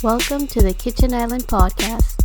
[0.00, 2.24] Welcome to the Kitchen Island Podcast.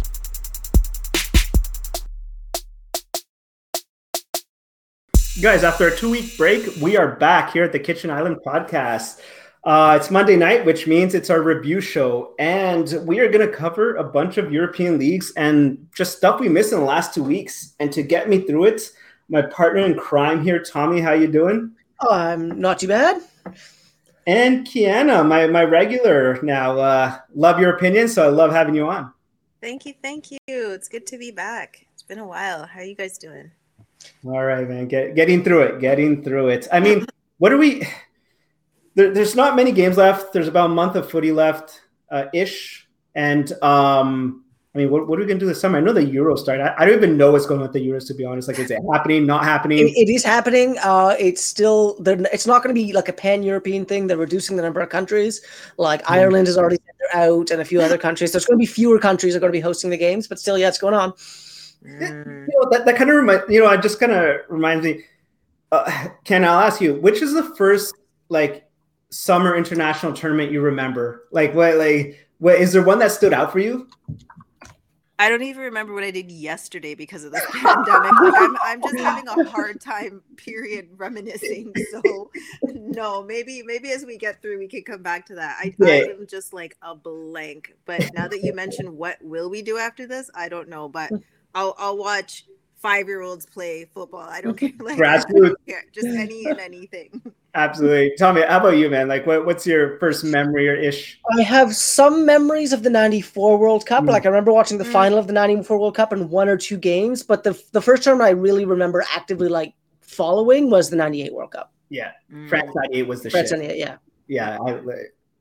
[5.41, 9.21] Guys, after a two week break, we are back here at the Kitchen Island Podcast.
[9.63, 13.51] Uh, it's Monday night, which means it's our review show, and we are going to
[13.51, 17.23] cover a bunch of European leagues and just stuff we missed in the last two
[17.23, 17.73] weeks.
[17.79, 18.91] And to get me through it,
[19.29, 21.01] my partner in crime here, Tommy.
[21.01, 21.71] How you doing?
[22.01, 23.19] Oh, I'm not too bad.
[24.25, 26.77] And Qiana, my my regular now.
[26.77, 29.11] Uh, love your opinion, so I love having you on.
[29.61, 30.37] Thank you, thank you.
[30.47, 31.85] It's good to be back.
[31.93, 32.65] It's been a while.
[32.65, 33.51] How are you guys doing?
[34.25, 34.87] All right, man.
[34.87, 35.79] Get, getting through it.
[35.79, 36.67] Getting through it.
[36.71, 37.05] I mean,
[37.37, 37.87] what are we?
[38.95, 40.33] There, there's not many games left.
[40.33, 41.81] There's about a month of footy left,
[42.11, 42.87] uh, ish.
[43.15, 44.42] And um,
[44.75, 45.77] I mean, what, what are we gonna do this summer?
[45.77, 46.59] I know the Euros start.
[46.59, 48.47] I, I don't even know what's going on with the Euros to be honest.
[48.47, 49.25] Like, is it happening?
[49.25, 49.77] Not happening?
[49.77, 50.77] It, it is happening.
[50.83, 51.95] Uh, it's still.
[52.05, 54.07] It's not going to be like a pan-European thing.
[54.07, 55.41] They're reducing the number of countries.
[55.77, 56.13] Like Hmm.
[56.13, 56.79] Ireland has already
[57.13, 58.31] out, and a few other countries.
[58.31, 60.39] There's going to be fewer countries that are going to be hosting the games, but
[60.39, 61.13] still, yeah, it's going on.
[61.83, 65.03] You know, that, that kind of remind you know, I just kind of reminds me.
[65.71, 67.95] Uh, Ken, I'll ask you, which is the first
[68.29, 68.67] like
[69.11, 71.27] summer international tournament you remember?
[71.31, 73.87] Like, what, like, what is there one that stood out for you?
[75.19, 78.11] I don't even remember what I did yesterday because of this pandemic.
[78.19, 80.21] Like I'm, I'm just having a hard time.
[80.37, 80.89] Period.
[80.97, 81.73] Reminiscing.
[81.91, 82.31] So,
[82.73, 85.57] no, maybe, maybe as we get through, we can come back to that.
[85.59, 85.87] I, Yeah.
[85.87, 87.75] I am just like a blank.
[87.85, 90.89] But now that you mentioned what will we do after this, I don't know.
[90.89, 91.11] But
[91.55, 92.45] I'll, I'll watch
[92.83, 94.27] five year olds play football.
[94.29, 94.69] I don't care.
[94.79, 95.41] Like, I Grassroots.
[95.41, 95.83] don't care.
[95.91, 97.21] Just any and anything.
[97.55, 98.13] Absolutely.
[98.19, 99.07] Tommy, how about you, man?
[99.07, 101.19] Like, what, what's your first memory or ish?
[101.39, 104.03] I have some memories of the '94 World Cup.
[104.03, 104.09] Mm.
[104.09, 104.91] Like I remember watching the Mm.
[104.91, 107.23] final of the '94 World Cup in one or two games.
[107.23, 111.51] But the the first time I really remember actively like following was the '98 World
[111.51, 111.71] Cup.
[111.89, 112.49] Yeah, Mm.
[112.49, 113.59] France '98 was the France shit.
[113.59, 113.95] '98, yeah.
[114.27, 114.71] Yeah, I,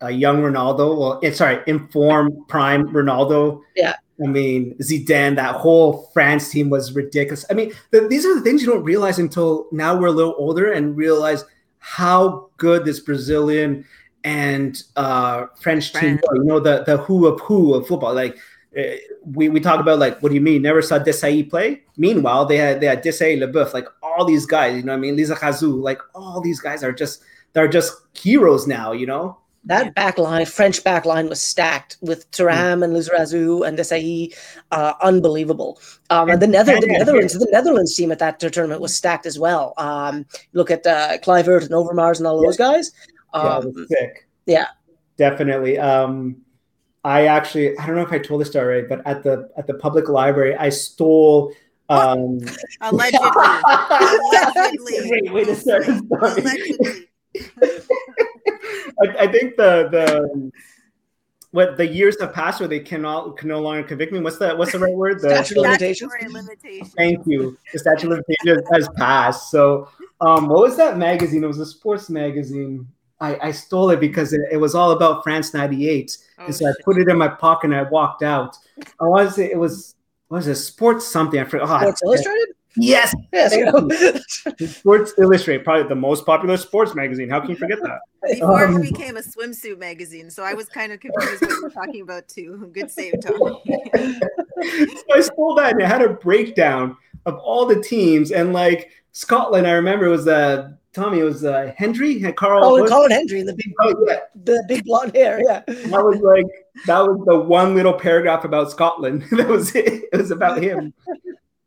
[0.03, 0.98] a young Ronaldo.
[0.98, 3.62] Well, eh, sorry, informed prime Ronaldo.
[3.77, 3.97] Yeah.
[4.22, 5.36] I mean Zidane.
[5.36, 7.45] That whole France team was ridiculous.
[7.51, 10.35] I mean, the, these are the things you don't realize until now we're a little
[10.36, 11.45] older and realize
[11.79, 13.85] how good this Brazilian
[14.24, 16.20] and uh, French team.
[16.35, 18.14] You know the the who of who of football.
[18.14, 18.36] Like
[18.77, 20.62] eh, we we talk about like what do you mean?
[20.62, 21.83] Never saw Desailly play.
[21.96, 24.77] Meanwhile, they had they had Desailly, Leboeuf, like all these guys.
[24.77, 25.17] You know what I mean?
[25.17, 28.92] Lizarazu, like all these guys are just they're just heroes now.
[28.92, 29.39] You know.
[29.64, 34.34] That back line, French back line, was stacked with Thuram and Lizarazu and Desailly.
[34.73, 35.80] Uh, unbelievable.
[36.11, 39.39] Um, and the, Nether- the Netherlands, the Netherlands team at that tournament was stacked as
[39.39, 39.74] well.
[39.78, 42.90] Um, look at uh, Kluivert and Overmars and all those guys.
[43.34, 44.27] Yeah, it Um, was sick.
[44.46, 44.67] yeah.
[45.17, 45.79] definitely.
[45.79, 46.39] Um,
[47.05, 49.67] I actually, I don't know if I told this story, already, but at the at
[49.67, 51.52] the public library, I stole.
[51.89, 52.39] Um,
[52.80, 53.20] Allegedly.
[53.67, 55.11] Allegedly.
[55.11, 56.08] Wait, wait a second.
[56.08, 56.40] Sorry.
[56.40, 57.08] Allegedly.
[59.02, 60.52] I, I think the the
[61.52, 64.20] what the years have passed where they cannot can no longer convict me.
[64.20, 65.20] What's the what's the right word?
[65.20, 66.13] The, Statute of limitations.
[66.33, 66.95] Limitations.
[66.96, 67.57] Thank you.
[67.73, 69.51] The statute of limitations has passed.
[69.51, 69.89] So,
[70.20, 71.45] um, what was that magazine?
[71.45, 72.89] It was a sports magazine.
[73.20, 76.17] I, I stole it because it, it was all about France '98.
[76.39, 78.57] Oh, and so I put it in my pocket and I walked out.
[79.01, 79.95] I want to say it was
[80.29, 81.39] what was it sports something?
[81.39, 81.83] I forgot.
[81.83, 82.52] Oh, Sports Illustrated?
[82.77, 83.53] Yes, Yes.
[84.77, 87.29] Sports Illustrated, probably the most popular sports magazine.
[87.29, 87.99] How can you forget that?
[88.31, 91.63] Before Um, it became a swimsuit magazine, so I was kind of confused what you
[91.63, 92.71] were talking about too.
[92.73, 93.61] Good save, Tommy.
[93.67, 96.97] so I stole that and it had a breakdown
[97.27, 99.67] of all the teams and like Scotland.
[99.67, 101.21] I remember it was uh Tommy.
[101.21, 102.65] It was uh Hendry and Carl.
[102.65, 105.41] Oh, what- and Colin Hendry, the big, oh yeah, the big blonde hair.
[105.47, 105.63] Yeah.
[105.67, 106.47] that was like
[106.87, 109.25] that was the one little paragraph about Scotland.
[109.33, 110.05] that was it.
[110.13, 110.95] It was about him.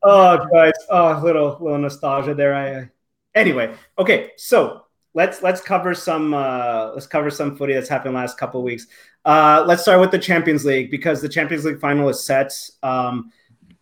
[0.08, 0.74] Oh, guys.
[0.92, 2.54] Oh, little little nostalgia there.
[2.54, 2.86] I uh,
[3.34, 3.74] anyway.
[3.98, 4.86] Okay, so
[5.16, 8.86] let's let's cover some uh let's cover some footy that's happened last couple of weeks.
[9.26, 12.54] Uh, let's start with the Champions League because the Champions League final is set.
[12.84, 13.32] Um,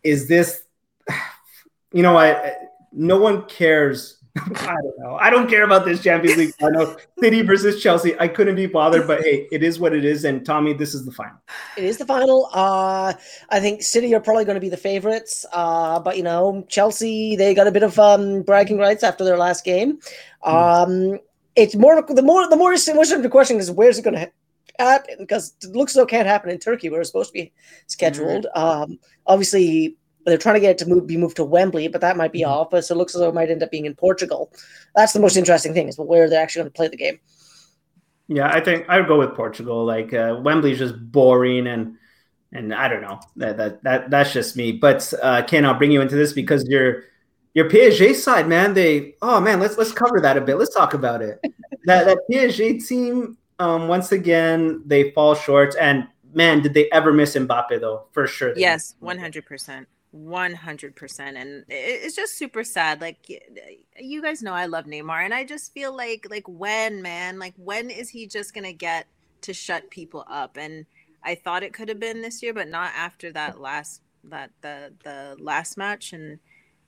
[0.04, 0.64] is this?
[1.96, 2.58] You know what?
[2.92, 4.18] No one cares.
[4.36, 5.16] I don't know.
[5.22, 6.96] I don't care about this Champions League final.
[7.20, 8.20] City versus Chelsea.
[8.20, 10.26] I couldn't be bothered, but hey, it is what it is.
[10.26, 11.38] And Tommy, this is the final.
[11.78, 12.50] It is the final.
[12.52, 13.14] Uh,
[13.50, 15.46] I think City are probably going to be the favorites.
[15.54, 19.38] Uh, but you know, Chelsea they got a bit of um, bragging rights after their
[19.38, 20.00] last game.
[20.42, 21.20] Um,
[21.56, 24.32] it's more the more the more interesting question is where's it going to
[24.80, 27.34] happen because it looks as though it can't happen in Turkey where it's supposed to
[27.34, 27.54] be
[27.86, 28.48] scheduled.
[28.56, 28.98] Um,
[29.28, 29.96] obviously.
[30.26, 32.42] They're trying to get it to move, be moved to Wembley, but that might be
[32.42, 32.48] Mhm.
[32.48, 32.70] off.
[32.70, 34.52] But so it looks as though it might end up being in Portugal.
[34.96, 37.20] That's the most interesting thing is where they're actually going to play the game.
[38.28, 39.84] Yeah, I think I would go with Portugal.
[39.86, 41.98] Like uh, Wembley's just boring, and
[42.54, 44.72] and I don't know that that, that that's just me.
[44.72, 47.04] But uh, Ken, I'll bring you into this because your
[47.54, 48.74] your PSG side, man.
[48.74, 50.56] They oh man, let's let's cover that a bit.
[50.56, 51.40] Let's talk about it.
[51.86, 57.12] that that PSG team, um, once again, they fall short, and man, did they ever
[57.12, 58.06] miss Mbappe though?
[58.14, 58.54] For sure.
[58.56, 63.02] Yes, one hundred percent, one hundred percent, and it's just super sad.
[63.02, 63.18] Like
[64.00, 67.56] you guys know, I love Neymar, and I just feel like like when man, like
[67.58, 69.08] when is he just gonna get
[69.42, 70.56] to shut people up?
[70.56, 70.86] And
[71.24, 74.94] I thought it could have been this year, but not after that last that the
[75.04, 76.38] the last match, and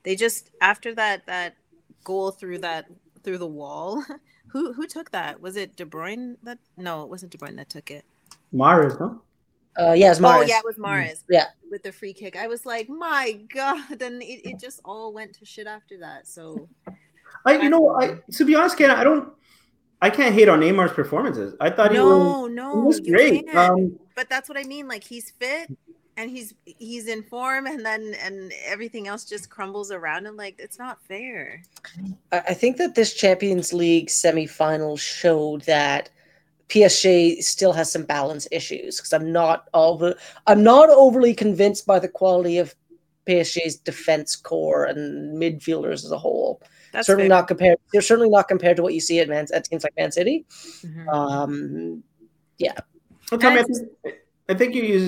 [0.03, 1.55] they just after that that
[2.03, 2.85] goal through that
[3.23, 4.03] through the wall.
[4.49, 5.41] Who who took that?
[5.41, 6.59] Was it De Bruyne that?
[6.77, 8.05] No, it wasn't De Bruyne that took it.
[8.53, 9.21] Mahrez, no?
[9.77, 10.45] Uh, yes, Oh Mars.
[10.45, 11.23] Oh yeah, it was Mahrez.
[11.29, 11.45] Yeah.
[11.69, 12.35] with the free kick.
[12.35, 16.27] I was like, my god, and it, it just all went to shit after that.
[16.27, 16.69] So
[17.45, 19.29] I, you know, I to be honest, Ken, I don't,
[20.01, 21.55] I can't hate on Neymar's performances.
[21.59, 23.53] I thought he was, no, he was great.
[23.55, 24.87] Um, but that's what I mean.
[24.87, 25.69] Like he's fit
[26.17, 30.37] and he's he's in form, and then and everything else just crumbles around him.
[30.37, 31.61] Like it's not fair.
[32.31, 36.09] I I think that this Champions League semifinal showed that
[36.69, 40.15] PSG still has some balance issues because I'm not over
[40.47, 42.73] I'm not overly convinced by the quality of
[43.27, 46.61] PSG's defense core and midfielders as a whole.
[46.91, 47.37] That's certainly fair.
[47.37, 47.77] not compared.
[47.91, 50.45] They're certainly not compared to what you see at Man at teams like Man City.
[50.83, 51.07] Mhm.
[51.13, 52.03] Um,
[53.31, 53.67] well, Tommy, I And-
[54.03, 54.15] think,
[54.49, 54.99] I think you, you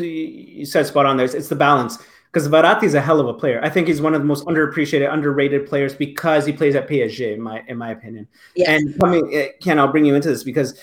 [0.59, 1.25] you said spot on there.
[1.25, 1.97] It's, it's the balance
[2.31, 3.59] because Verratti's a hell of a player.
[3.63, 7.33] I think he's one of the most underappreciated, underrated players because he plays at PSG,
[7.33, 8.27] in my in my opinion.
[8.55, 10.79] yeah, And coming, eh, Ken, I'll bring you into this because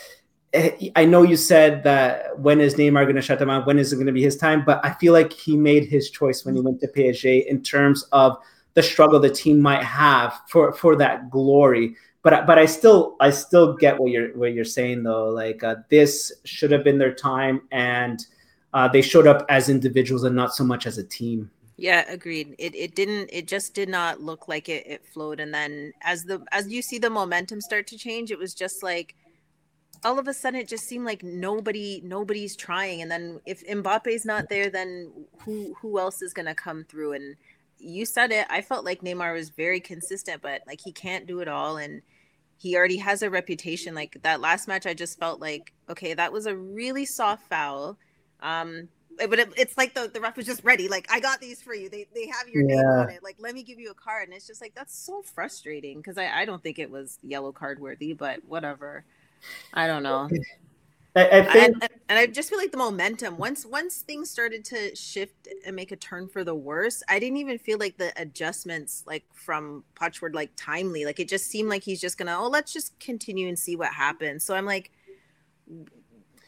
[0.94, 3.66] I know you said that when is Neymar going to shut them out?
[3.66, 4.64] When is it going to be his time?
[4.64, 8.04] But I feel like he made his choice when he went to PSG in terms
[8.12, 8.36] of
[8.74, 11.96] the struggle the team might have for for that glory.
[12.22, 15.28] But but I still I still get what you're what you're saying though.
[15.28, 18.24] Like uh, this should have been their time, and
[18.72, 21.50] uh, they showed up as individuals and not so much as a team.
[21.76, 22.54] Yeah, agreed.
[22.58, 26.24] It it didn't it just did not look like it it flowed and then as
[26.24, 29.16] the as you see the momentum start to change, it was just like
[30.04, 34.24] all of a sudden it just seemed like nobody nobody's trying and then if Mbappe's
[34.24, 35.10] not there then
[35.40, 37.36] who who else is going to come through and
[37.78, 38.46] you said it.
[38.48, 42.02] I felt like Neymar was very consistent but like he can't do it all and
[42.56, 46.32] he already has a reputation like that last match I just felt like okay, that
[46.32, 47.98] was a really soft foul.
[48.40, 50.88] Um but it, it's like the, the ref was just ready.
[50.88, 51.88] Like, I got these for you.
[51.88, 53.22] They, they have your name on it.
[53.22, 54.28] Like, let me give you a card.
[54.28, 57.52] And it's just like, that's so frustrating because I, I don't think it was yellow
[57.52, 59.04] card worthy, but whatever.
[59.72, 60.28] I don't know.
[61.16, 64.64] I, I think And, and I just feel like the momentum, once once things started
[64.66, 68.12] to shift and make a turn for the worse, I didn't even feel like the
[68.16, 71.04] adjustments, like from Potch were like timely.
[71.04, 73.76] Like, it just seemed like he's just going to, oh, let's just continue and see
[73.76, 74.44] what happens.
[74.44, 74.90] So I'm like,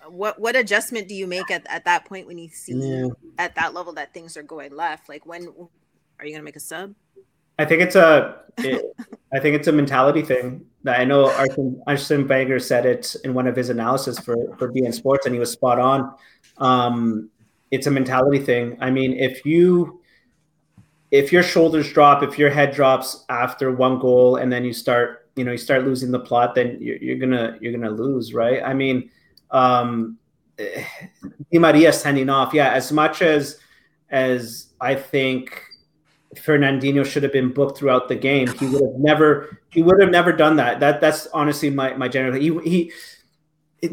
[0.08, 3.08] what what adjustment do you make at, at that point when you see Yeah.
[3.38, 5.08] at that level that things are going left?
[5.08, 5.48] Like when
[6.18, 6.94] are you gonna make a sub?
[7.58, 8.84] I think it's a, it,
[9.36, 10.64] I think it's a mentality thing.
[10.86, 14.90] I know Arsene, Arsene Wenger said it in one of his analysis for for being
[14.92, 16.14] sports, and he was spot on.
[16.56, 17.28] Um,
[17.70, 18.78] it's a mentality thing.
[18.80, 20.00] I mean, if you
[21.10, 25.28] if your shoulders drop, if your head drops after one goal, and then you start,
[25.36, 28.62] you know, you start losing the plot, then you're, you're gonna you're gonna lose, right?
[28.62, 29.10] I mean,
[29.50, 30.16] um,
[30.56, 32.70] Di Maria sending off, yeah.
[32.70, 33.58] As much as
[34.08, 35.60] as I think
[36.38, 38.48] Fernandinho should have been booked throughout the game.
[38.48, 40.80] He would have never he would have never done that.
[40.80, 42.34] That that's honestly my my general.
[42.40, 42.92] He he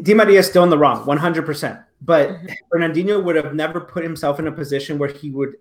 [0.02, 1.78] Di Maria is still in the wrong, one hundred percent.
[2.02, 2.30] But
[2.72, 5.54] Fernandinho would have never put himself in a position where he would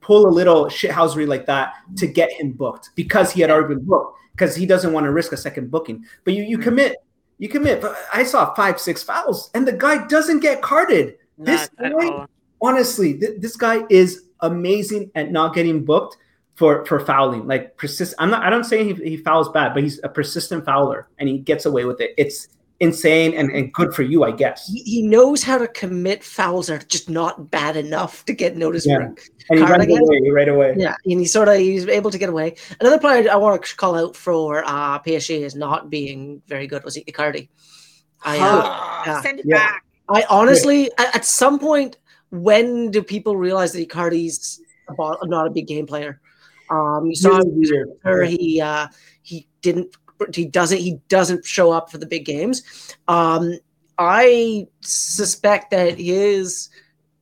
[0.00, 3.84] pull a little shithousery like that to get him booked because he had already been
[3.84, 6.04] booked because he doesn't want to risk a second booking.
[6.24, 6.62] But you you Mhm.
[6.62, 6.96] commit
[7.38, 7.80] you commit.
[7.80, 11.16] But I saw five six fouls and the guy doesn't get carded.
[11.36, 12.26] This Not at guy-
[12.60, 16.16] honestly, th- this guy is amazing at not getting booked
[16.56, 17.46] for for fouling.
[17.46, 18.14] Like persist.
[18.18, 18.42] I'm not.
[18.44, 21.66] I don't say he, he fouls bad, but he's a persistent fouler and he gets
[21.66, 22.12] away with it.
[22.18, 22.48] It's
[22.80, 24.68] insane and, and good for you, I guess.
[24.68, 28.56] he, he knows how to commit fouls that are just not bad enough to get
[28.56, 28.98] noticed Yeah.
[29.50, 29.98] And he runs Cardigan?
[30.00, 30.74] away right away.
[30.78, 32.54] Yeah, and he sort of he's able to get away.
[32.80, 36.84] Another player I want to call out for uh, PSG is not being very good
[36.84, 37.48] was Icardi.
[38.24, 39.22] I, uh, yeah.
[39.22, 39.56] Send it Yeah.
[39.58, 39.84] back.
[40.08, 41.96] I honestly, at, at some point,
[42.30, 46.20] when do people realize that Icardi's about, not a big game player?
[46.70, 47.88] Um, you saw Really weird.
[48.04, 48.88] or he uh,
[49.22, 49.96] he didn't
[50.34, 52.96] he doesn't he doesn't show up for the big games.
[53.08, 53.58] Um,
[53.98, 56.68] I suspect that his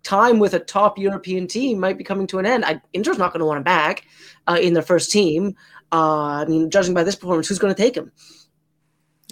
[0.02, 2.64] time with a top European team might be coming to an end.
[2.64, 4.04] I, Inter's not going to want him back
[4.46, 5.56] uh, in their first team.
[5.92, 8.12] Uh, I mean, judging by this performance, who's going to take him?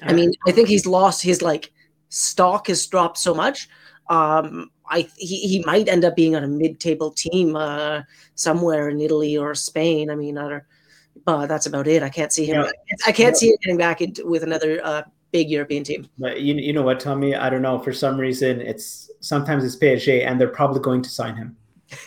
[0.03, 1.73] I mean, I think he's lost his like
[2.09, 3.69] stock has dropped so much.
[4.09, 8.03] Um, I he, he might end up being on a mid-table team uh,
[8.35, 10.11] somewhere in Italy or Spain.
[10.11, 10.67] I mean, other,
[11.25, 12.03] but that's about it.
[12.03, 12.63] I can't see him.
[12.63, 12.71] Yeah.
[13.07, 13.39] I can't Yeah.
[13.39, 16.07] see him getting back into with another uh, big European team.
[16.19, 17.35] But you, you know what, Tommy?
[17.35, 17.79] I don't know.
[17.79, 21.57] For some reason, it's sometimes it's PSG, and they're probably going to sign him.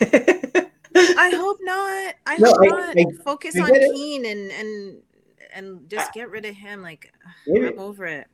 [0.00, 2.14] I hope not.
[2.26, 2.96] I No, hope I- not.
[2.98, 3.92] I- Focus I on get.
[3.94, 5.02] Keane and and
[5.54, 6.82] and just get rid of him.
[6.82, 7.12] Like
[7.46, 7.66] Maybe.
[7.68, 8.26] I'm over it.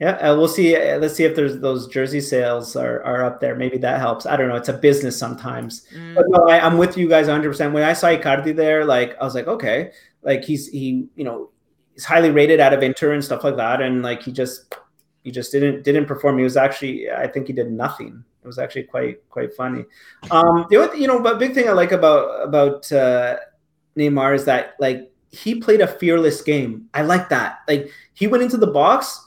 [0.00, 0.74] Yeah, uh, we'll see.
[0.74, 3.54] Uh, let's see if there's those jersey sales are, are up there.
[3.54, 4.24] Maybe that helps.
[4.24, 4.56] I don't know.
[4.56, 5.86] It's a business sometimes.
[5.94, 6.14] Mm.
[6.14, 7.50] But no, I, I'm with you guys 100.
[7.50, 9.92] percent When I saw Icardi there, like I was like, okay,
[10.22, 11.50] like he's he, you know,
[11.92, 14.74] he's highly rated out of Inter and stuff like that, and like he just
[15.22, 16.38] he just didn't didn't perform.
[16.38, 18.24] He was actually, I think he did nothing.
[18.42, 19.84] It was actually quite quite funny.
[20.30, 23.36] Um, the other, you know, but big thing I like about about uh,
[23.98, 26.88] Neymar is that like he played a fearless game.
[26.94, 27.58] I like that.
[27.68, 29.20] Like he went into the box,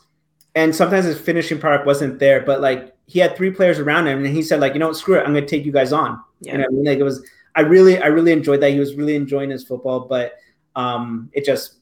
[0.56, 4.24] and sometimes his finishing product wasn't there, but like he had three players around him,
[4.24, 5.92] and he said like, you know, what, screw it, I'm going to take you guys
[5.92, 6.22] on.
[6.42, 6.54] Yeah.
[6.54, 7.26] You know, what I mean, like it was.
[7.56, 8.72] I really, I really enjoyed that.
[8.72, 10.38] He was really enjoying his football, but
[10.76, 11.76] um, it just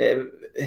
[0.00, 0.24] uh,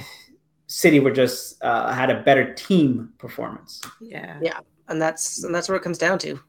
[0.67, 3.81] City were just uh, had a better team performance.
[3.99, 4.39] Yeah.
[4.41, 6.39] Yeah, and that's and that's where it comes down to.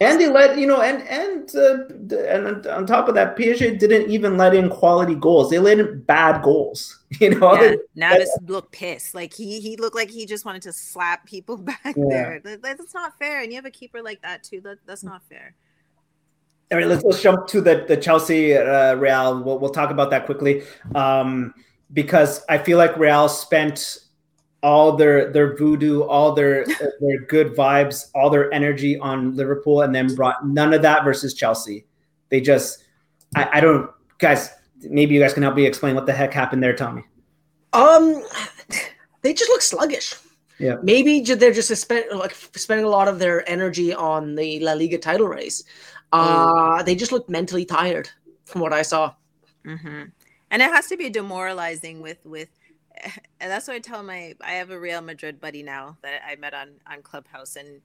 [0.00, 4.10] And they let you know, and and uh, and on top of that, PSG didn't
[4.10, 5.50] even let in quality goals.
[5.50, 7.00] They let in bad goals.
[7.20, 9.14] You know, Yeah, Navas looked pissed.
[9.14, 12.04] Like he he looked like he just wanted to slap people back Yeah.
[12.08, 12.40] there.
[12.42, 13.42] That- That's not fair.
[13.42, 14.60] And you have a keeper like that too.
[14.62, 15.54] That that's not fair.
[16.72, 19.44] All right, let's, let's jump to the the Chelsea uh, Real.
[19.44, 20.64] We'll, we'll talk about that quickly
[20.96, 21.54] um,
[21.92, 23.98] because I feel like Real spent
[24.64, 29.94] all their their voodoo, all their their good vibes, all their energy on Liverpool, and
[29.94, 31.84] then brought none of that versus Chelsea.
[32.30, 32.82] They just,
[33.36, 34.50] I, I don't, guys.
[34.80, 37.04] Maybe you guys can help me explain what the heck happened there, Tommy.
[37.72, 38.22] Um,
[39.22, 40.14] they just look sluggish.
[40.58, 40.76] Yeah.
[40.82, 44.98] Maybe they're just spend, like spending a lot of their energy on the La Liga
[44.98, 45.64] title race.
[46.12, 48.08] Uh, they just look mentally tired
[48.44, 49.14] from what I saw.
[49.64, 50.04] hmm
[50.50, 52.48] And it has to be demoralizing with with,
[53.40, 54.34] and that's what I tell my.
[54.40, 57.80] I have a Real Madrid buddy now that I met on on Clubhouse, and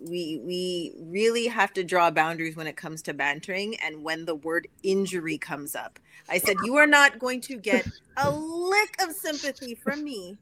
[0.00, 4.34] we we really have to draw boundaries when it comes to bantering and when the
[4.34, 5.98] word injury comes up.
[6.28, 10.38] I said you are not going to get a lick of sympathy from me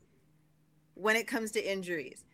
[0.95, 2.25] when it comes to injuries.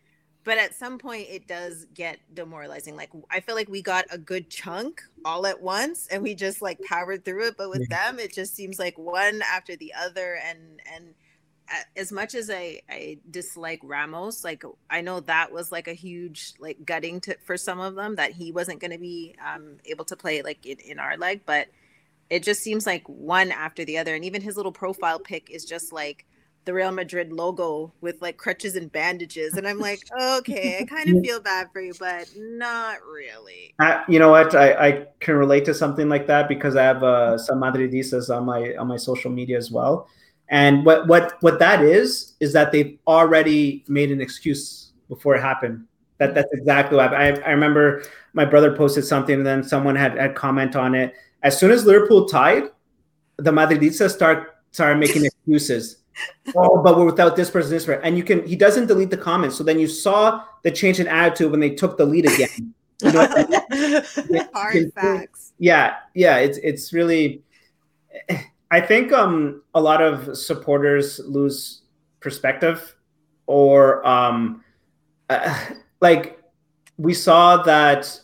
[0.43, 2.95] But at some point, it does get demoralizing.
[2.95, 6.61] Like I feel like we got a good chunk all at once, and we just
[6.61, 7.55] like powered through it.
[7.57, 10.37] But with them, it just seems like one after the other.
[10.47, 11.15] And and
[11.95, 16.53] as much as I I dislike Ramos, like I know that was like a huge
[16.59, 20.05] like gutting to for some of them that he wasn't going to be um, able
[20.05, 21.67] to play like in, in our leg, but
[22.29, 24.15] it just seems like one after the other.
[24.15, 26.25] And even his little profile pic is just like
[26.65, 29.53] the Real Madrid logo with like crutches and bandages.
[29.53, 33.75] And I'm like, okay, I kind of feel bad for you, but not really.
[34.07, 34.55] You know what?
[34.55, 38.45] I, I can relate to something like that because I have uh, some Madridistas on
[38.45, 40.09] my on my social media as well.
[40.49, 45.41] And what what what that is is that they've already made an excuse before it
[45.41, 45.85] happened.
[46.17, 47.13] That that's exactly what.
[47.13, 51.13] I, I remember my brother posted something and then someone had had comment on it.
[51.43, 52.65] As soon as Liverpool tied,
[53.37, 55.97] the Madridistas start start making excuses.
[56.55, 58.45] oh, but we're without this person, this person, and you can.
[58.47, 61.71] He doesn't delete the comments, so then you saw the change in attitude when they
[61.71, 62.73] took the lead again.
[63.03, 63.27] You know,
[64.53, 65.51] Hard facts.
[65.59, 67.43] yeah yeah it's it's really
[68.71, 71.83] i think um a lot of supporters lose
[72.19, 72.95] perspective
[73.45, 74.63] or um
[75.29, 75.65] uh,
[76.01, 76.39] like
[76.97, 78.19] we saw that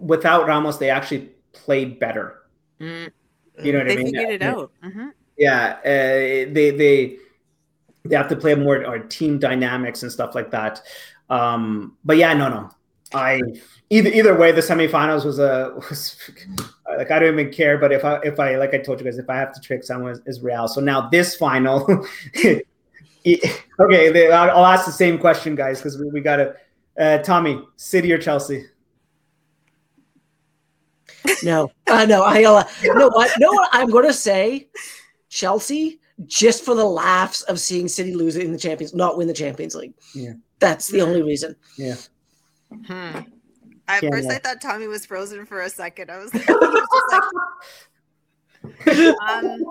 [0.00, 2.42] without ramos they actually played better.
[2.80, 3.10] Mm,
[3.62, 4.12] you know what they i mean?
[4.12, 4.72] They figured it out.
[4.82, 7.16] hmm yeah uh, they they
[8.04, 10.82] they have to play more or team dynamics and stuff like that.
[11.30, 12.70] Um but yeah no no
[13.14, 13.40] i
[13.90, 16.16] either either way the semifinals was a was
[16.96, 19.18] like i don't even care but if i if i like i told you guys
[19.18, 21.86] if i have to trick someone is real so now this final
[23.24, 26.54] okay they, I'll, ask the same question guys because we, we gotta
[26.98, 28.66] uh tommy city or chelsea
[31.42, 34.68] no, uh, no, I uh, no what no what I'm going to say
[35.28, 39.28] Chelsea just for the laughs of seeing City lose it in the Champions, not win
[39.28, 39.94] the Champions League.
[40.14, 40.32] Yeah.
[40.58, 41.56] that's the only reason.
[41.76, 41.94] yeah
[42.86, 43.20] Hmm.
[43.88, 44.34] At Yeah, first, yeah.
[44.34, 46.10] I thought Tommy was frozen for a second.
[46.10, 47.22] I was like, was like
[48.94, 49.64] um,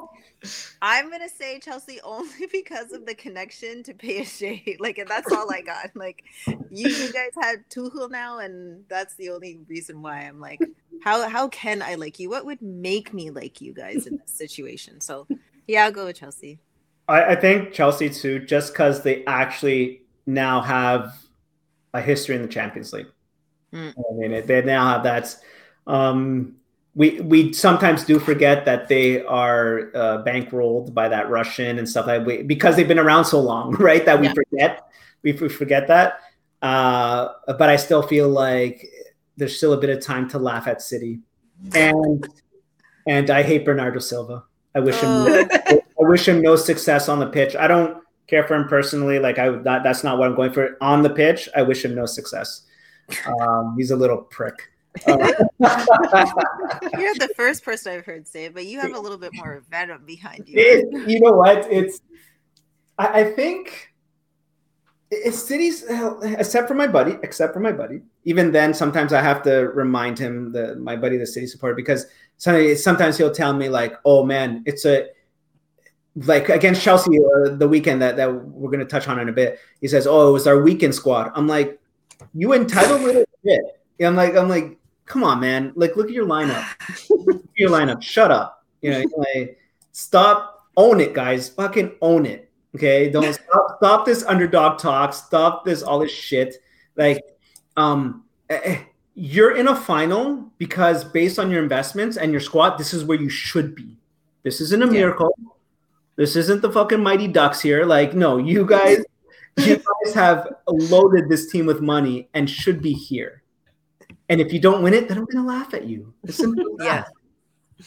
[0.81, 4.77] I'm gonna say Chelsea only because of the connection to PSG.
[4.79, 5.91] Like, and that's all I got.
[5.96, 10.60] Like, you, you guys had Tuchel now, and that's the only reason why I'm like,
[11.03, 12.29] how how can I like you?
[12.29, 15.01] What would make me like you guys in this situation?
[15.01, 15.27] So,
[15.67, 16.60] yeah, I'll go with Chelsea.
[17.08, 21.13] I, I think Chelsea too, just because they actually now have
[21.93, 23.07] a history in the Champions League.
[23.74, 23.93] Mm.
[23.98, 25.36] I mean, it- they now have that.
[25.88, 26.55] Um,
[26.93, 32.05] we we sometimes do forget that they are uh, bankrolled by that Russian and stuff
[32.05, 34.05] like we, because they've been around so long, right?
[34.05, 34.33] That we Yeah.
[34.33, 34.83] forget
[35.24, 36.19] we, we forget that.
[36.62, 38.86] Uh, but I still feel like
[39.38, 41.19] there's still a bit of time to laugh at City,
[41.74, 42.27] and
[43.07, 44.43] and I hate Bernardo Silva.
[44.75, 45.48] I wish him Oh.
[45.69, 47.55] I wish him no success on the pitch.
[47.55, 49.20] I don't care for him personally.
[49.20, 51.50] Like I would that, that's not what I'm going for on the pitch.
[51.56, 52.63] I wish him no success.
[53.42, 54.70] Um, he's a little prick.
[55.08, 55.18] Uh,
[55.60, 59.63] You're the first person I've heard say it, but you have a little bit more
[59.70, 60.56] venom behind you.
[60.58, 61.66] it, you know what?
[61.72, 62.01] It's
[62.98, 63.92] I, I think
[65.12, 65.86] it's cities
[66.24, 68.01] except for my buddy, except for my buddy.
[68.24, 72.06] Even then, sometimes I have to remind him that my buddy, the city supporter, because
[72.38, 75.08] sometimes sometimes he'll tell me like, "Oh man, it's a."
[76.15, 79.32] Like against Chelsea uh, the weekend that, that we're going to touch on in a
[79.32, 81.80] bit, he says, "Oh, it was our weekend squad." I'm like,
[82.34, 83.62] "You entitled little shit."
[84.06, 85.74] I'm like, I'm like, come on, man.
[85.75, 86.65] Like, look at your lineup.
[87.10, 88.01] look at your lineup.
[88.01, 88.63] Shut up.
[88.82, 89.03] You know,
[89.36, 89.60] like,
[89.91, 90.68] stop.
[90.77, 91.50] Own it, guys.
[91.50, 92.50] Fucking own it.
[92.75, 93.10] Okay.
[93.10, 95.13] Don't stop, stop this underdog talk.
[95.13, 96.56] Stop this all this shit.
[96.96, 97.22] Like,
[97.77, 98.80] um, eh, eh,
[99.15, 103.20] you're in a final because based on your investments and your squad, this is where
[103.20, 103.98] you should be.
[104.44, 104.91] This isn't a Yeah.
[104.91, 105.36] miracle.
[106.22, 107.84] This isn't the fucking mighty ducks here.
[107.84, 109.00] Like, no, you guys,
[109.58, 113.42] you guys have loaded this team with money and should be here.
[114.30, 116.13] And if you don't win it, then I'm gonna laugh at you.
[116.24, 117.04] It's simple as Yeah.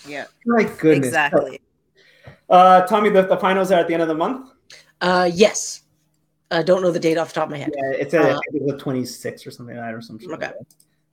[0.08, 1.06] Yeah, My goodness.
[1.06, 1.60] exactly.
[2.50, 4.50] Uh, Tommy, the, the finals are at the end of the month.
[5.00, 5.82] Uh, yes.
[6.50, 7.72] I don't know the date off the top of my head.
[7.76, 10.18] Yeah, it's at Uh, I think it's the 26th or something like that, or some
[10.18, 10.28] shit.
[10.28, 10.52] like Okay.
[10.58, 10.66] that.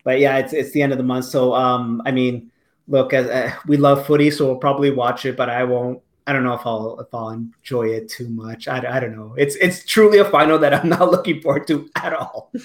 [0.04, 1.26] But yeah, it's it's the end of the month.
[1.26, 2.52] So um, I mean,
[2.88, 6.02] look, as uh, we love footy, so we'll probably watch it, but I won't.
[6.28, 8.68] I don't know if I'll if I'll enjoy it too much.
[8.68, 9.34] I, I don't know.
[9.38, 12.52] It's it's truly a final that I'm not looking forward to at all.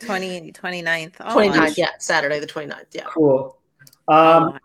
[0.00, 1.14] 20, 29th.
[1.20, 1.78] Oh, 29th, gosh.
[1.78, 3.02] yeah, Saturday the 29th, yeah.
[3.12, 3.58] Cool.
[4.06, 4.58] Um,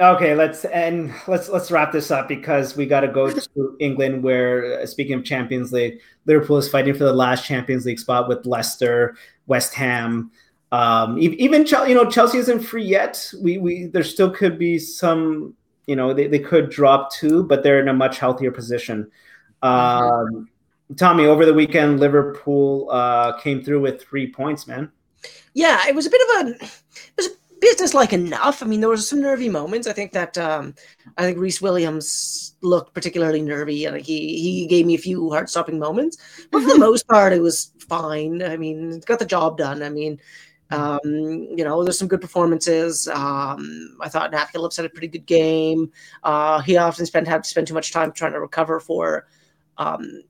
[0.00, 4.22] Okay, let's and let's let's wrap this up because we got to go to England.
[4.22, 8.28] Where uh, speaking of Champions League, Liverpool is fighting for the last Champions League spot
[8.28, 9.16] with Leicester,
[9.48, 10.30] West Ham.
[10.70, 13.28] Um, even Chelsea, you know, Chelsea isn't free yet.
[13.42, 15.56] We we there still could be some,
[15.88, 19.10] you know, they, they could drop two, but they're in a much healthier position.
[19.62, 20.48] Um,
[20.96, 24.92] Tommy, over the weekend, Liverpool uh, came through with three points, man.
[25.54, 26.70] Yeah, it was a bit of a it
[27.16, 27.28] was
[27.60, 28.62] business like enough.
[28.62, 29.88] I mean, there was some nervy moments.
[29.88, 30.74] I think that um,
[31.16, 35.48] I think Rhys Williams looked particularly nervy, and he he gave me a few heart
[35.48, 36.18] stopping moments.
[36.50, 38.42] But for the most part, it was fine.
[38.42, 39.82] I mean, got the job done.
[39.82, 40.20] I mean.
[40.70, 43.08] Um, you know, there's some good performances.
[43.08, 45.90] Um, I thought Nat Phillips had a pretty good game.
[46.22, 49.26] Uh, he often spent had to spend too much time trying to recover for
[49.78, 50.22] um,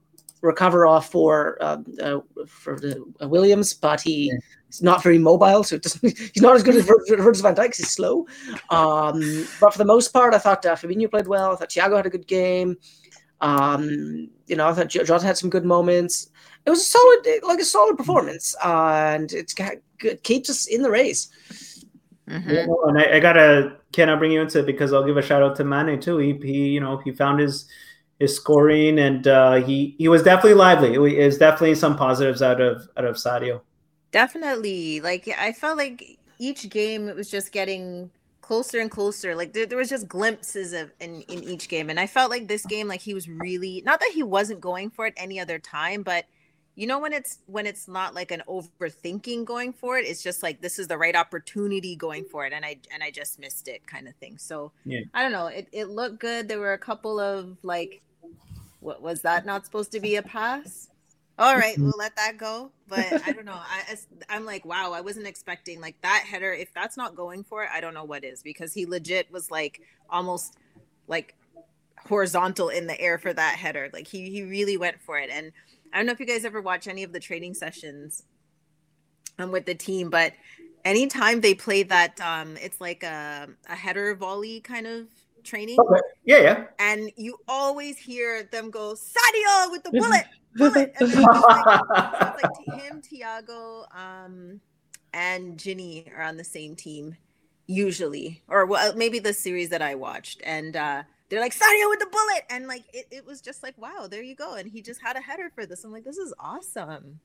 [0.43, 4.39] recover off for uh, uh, for the uh, Williams, but he Yeah.
[4.69, 7.43] he's not very mobile, so it doesn't, he's not as good as Vir- Vir- Virgil
[7.43, 7.75] van Dijk.
[7.77, 8.27] He's slow,
[8.71, 9.21] um,
[9.61, 11.53] but for the most part, I thought uh, Fabinho played well.
[11.53, 12.77] I thought Thiago had a good game.
[13.41, 16.31] Um, you know, I thought J- Jota had some good moments.
[16.67, 20.67] It was a solid, like a solid performance, uh, and it's got, it keeps us
[20.67, 21.29] in the race.
[22.29, 22.67] Mhm.
[22.67, 25.23] Yeah, and I, I gotta can I bring you into it because I'll give a
[25.23, 26.19] shout out to Mane too.
[26.19, 27.69] He, he you know he found his
[28.19, 30.95] his scoring and uh, he he was definitely lively.
[30.95, 33.61] It was definitely some positives out of out of Sadio.
[34.11, 35.01] Definitely.
[35.01, 38.11] Like I felt like each game it was just getting
[38.49, 39.37] closer and closer.
[39.37, 41.91] Like there, there was just glimpses of in, in each game.
[41.91, 44.89] And I felt like this game, like he was really not that he wasn't going
[44.89, 46.25] for it any other time, but
[46.75, 50.43] you know when it's when it's not like an overthinking going for it, it's just
[50.43, 52.55] like this is the right opportunity going for it.
[52.55, 54.39] And I and I just missed it kind of thing.
[54.39, 55.01] So Yeah.
[55.13, 55.49] I don't know.
[55.49, 56.49] It it looked good.
[56.49, 58.01] There were a couple of like
[58.81, 60.89] what was that not supposed to be a pass?
[61.39, 62.73] All right, we'll let that go.
[62.89, 63.53] But I don't know.
[63.53, 63.97] I,
[64.29, 66.53] I'm like, wow, I wasn't expecting like that header.
[66.53, 69.51] If that's not going for it, I don't know what is because he legit was
[69.51, 70.57] like almost
[71.07, 71.37] like
[72.07, 73.89] horizontal in the air for that header.
[73.93, 75.31] Like he he really went for it.
[75.31, 75.53] And
[75.93, 78.25] I don't know if you guys ever watch any of the training sessions
[79.39, 80.33] um, with the team, but
[80.85, 85.07] anytime they play that, um, it's like a, a header volley kind of
[85.49, 86.01] training Okay.
[86.25, 86.65] Yeah, yeah.
[86.79, 90.95] and you always hear them go Sadio with the bullet, bullet.
[91.01, 91.81] And like,
[92.37, 94.61] it's like him, Thiago, um,
[95.13, 97.17] and Gini are on the same team
[97.67, 102.01] usually, or well, maybe the series that I watched, and uh, they're like Sadio with
[102.01, 104.83] the bullet, and like it, it was just like wow, there you go, and he
[104.83, 105.85] just had a header for this.
[105.85, 107.21] I'm like, this is awesome.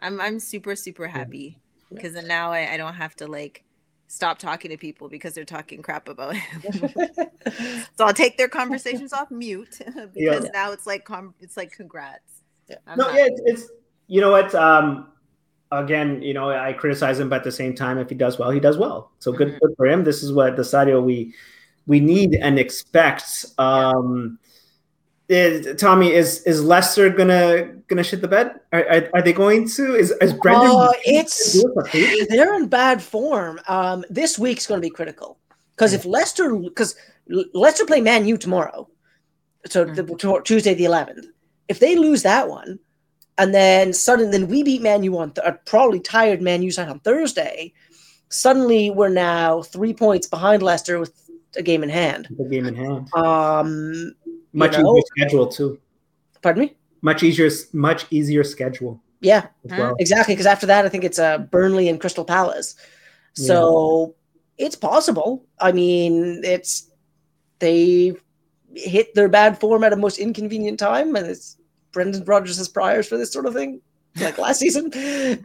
[0.00, 1.58] I'm I'm super super happy
[1.92, 3.64] because then now I, I don't have to like
[4.08, 6.62] stop talking to people because they're talking crap about him.
[7.96, 10.10] So I'll take their conversations off mute because
[10.44, 10.50] Yeah.
[10.52, 12.42] now it's like com- it's like congrats.
[12.68, 12.76] Yeah.
[12.86, 13.70] I'm no, yeah, it's, it's
[14.06, 14.54] you know what.
[14.54, 15.08] Um,
[15.72, 18.50] again, you know, I criticize him, but at the same time, if he does well,
[18.50, 19.12] he does well.
[19.18, 19.60] So good, Mhm.
[19.60, 20.04] good for him.
[20.04, 21.34] This is what the Sadio we
[21.86, 23.46] we need and expect.
[23.58, 24.38] Um,
[25.28, 28.60] is, Tommy, is is Leicester gonna gonna shit the bed?
[28.72, 29.94] Are, are, are they going to?
[29.94, 30.70] Is is Brendan?
[30.70, 32.26] Uh, it's do us a favor?
[32.30, 33.60] they're in bad form.
[33.68, 35.38] Um, this week's going to be critical
[35.76, 36.96] because if Leicester, because
[37.28, 38.88] Leicester play Man U tomorrow,
[39.66, 41.26] so the, to- Tuesday the eleventh.
[41.68, 42.78] If they lose that one,
[43.36, 46.70] and then suddenly then we beat Man U on th- a probably tired Man U
[46.70, 47.74] side on Thursday,
[48.30, 51.12] suddenly we're now three points behind Leicester with
[51.56, 52.28] a game in hand.
[52.30, 53.12] the game in hand.
[53.14, 54.14] Um,
[54.52, 54.96] Much know?
[54.96, 55.78] easier schedule too.
[56.42, 56.76] pardon me.
[57.00, 59.94] Much easier, much easier schedule Yeah, well.
[59.98, 62.74] Exactly, because after that, I think it's uh, Burnley and Crystal Palace.
[63.34, 64.16] So
[64.58, 65.46] it's possible.
[65.60, 66.90] I mean, it's
[67.60, 68.14] they
[68.74, 71.56] hit their bad form at a most inconvenient time, and it's
[71.92, 73.80] Brendan Rodgers' priors for this sort of thing,
[74.20, 74.92] like last season,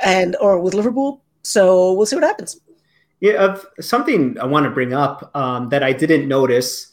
[0.02, 1.24] and or with Liverpool.
[1.44, 2.60] So we'll see what happens.
[3.20, 6.92] Yeah, something I want to bring up um, that I didn't notice.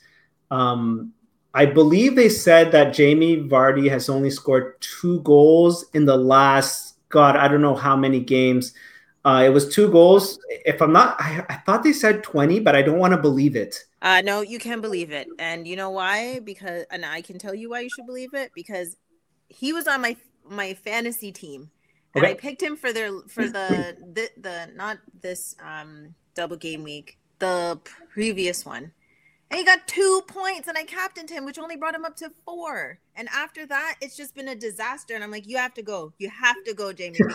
[0.50, 1.12] Um,
[1.52, 6.90] I believe they said that Jamie Vardy has only scored two goals in the last
[7.10, 8.72] God, I don't know how many games.
[9.24, 10.38] Uh, it was two goals.
[10.48, 13.54] If I'm not, I, I thought they said 20, but I don't want to believe
[13.54, 13.84] it.
[14.00, 16.40] Uh, no, you can believe it, and you know why?
[16.40, 18.96] Because, and I can tell you why you should believe it because
[19.50, 20.16] he was on my
[20.48, 21.70] my fantasy team,
[22.14, 26.82] and I picked him for their for the the, the not this um double game
[26.82, 28.92] week, the previous one,
[29.50, 32.30] and he got two points, and I captained him, which only brought him up to
[32.44, 33.00] four.
[33.16, 36.12] And after that, it's just been a disaster, and I'm like, you have to go,
[36.18, 37.18] you have to go, Jamie.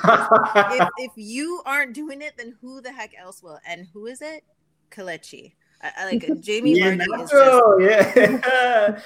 [0.56, 3.60] If, if you aren't doing it, then who the heck else will?
[3.67, 4.43] And who is it?
[4.91, 5.54] Kelechi.
[5.82, 8.99] I, I like Jamie yeah, Vardy is just yeah.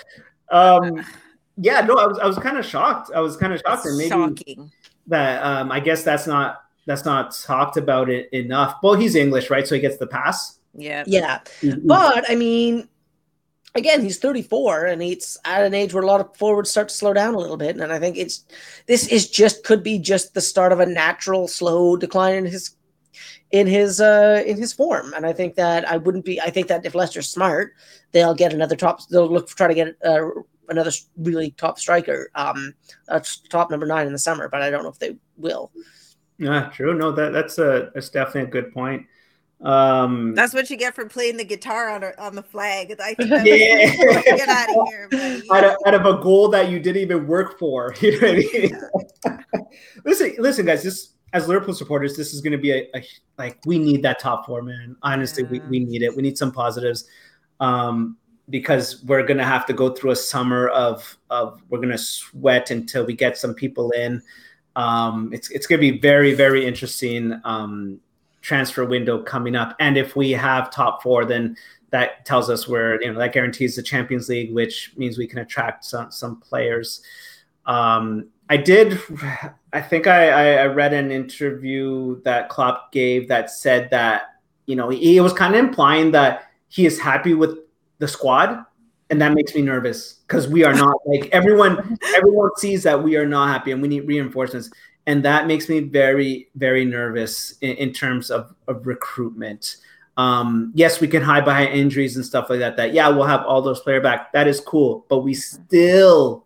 [0.51, 1.03] um,
[1.57, 3.11] yeah, no, I was I was kind of shocked.
[3.13, 4.71] I was kind of shocked, and maybe shocking.
[5.07, 8.77] that um, I guess that's not that's not talked about it enough.
[8.81, 9.67] Well, he's English, right?
[9.67, 10.59] So he gets the pass.
[10.73, 11.03] Yeah.
[11.07, 12.87] Yeah, He's- but I mean,
[13.75, 16.95] again, he's 34, and he's at an age where a lot of forwards start to
[16.95, 17.77] slow down a little bit.
[17.77, 18.45] And I think it's
[18.87, 22.75] this is just could be just the start of a natural slow decline in his
[23.51, 25.13] in his uh in his form.
[25.13, 26.39] And I think that I wouldn't be.
[26.41, 27.73] I think that if Leicester's smart,
[28.11, 29.07] they'll get another top.
[29.09, 30.29] They'll look try to get uh,
[30.69, 32.73] another really top striker, um,
[33.07, 34.49] a top number nine in the summer.
[34.49, 35.71] But I don't know if they will.
[36.37, 36.93] Yeah, true.
[36.93, 39.05] No, that that's a that's definitely a good point.
[39.61, 42.95] Um, That's what you get for playing the guitar on on the flag.
[42.99, 44.21] I think Yeah.
[44.23, 45.43] get out of here, buddy.
[45.51, 47.93] out of, out of a goal that you didn't even work for.
[48.01, 49.65] You know what I mean?
[50.05, 50.83] listen, listen, guys.
[50.83, 53.03] This as Liverpool supporters, this is going to be a, a
[53.37, 54.95] like we need that top four, man.
[55.03, 56.15] Honestly, we, we need it.
[56.15, 57.05] We need some positives
[57.59, 58.17] um,
[58.49, 61.97] because we're going to have to go through a summer of of we're going to
[61.97, 64.21] sweat until we get some people in.
[64.77, 67.99] Um, it's it's going to be very very interesting um,
[68.49, 71.55] transfer window coming up, and if we have top four, then
[71.91, 75.39] that tells us we're you know that guarantees the Champions League, which means we can
[75.39, 77.01] attract some some players.
[77.67, 78.99] Um, I did,
[79.73, 84.89] I think I, I, read an interview that Klopp gave that said that you know
[84.89, 87.59] he was kind of implying that he is happy with
[87.99, 88.65] the squad,
[89.11, 93.15] and that makes me nervous because we are not like everyone everyone sees that we
[93.15, 94.71] are not happy and we need reinforcements,
[95.07, 99.77] and that makes me very very nervous in, in terms of, of recruitment.
[100.17, 102.75] Um, yes, we can hide behind injuries and stuff like that.
[102.77, 104.33] That yeah, we'll have all those player back.
[104.33, 106.45] That is cool, but we still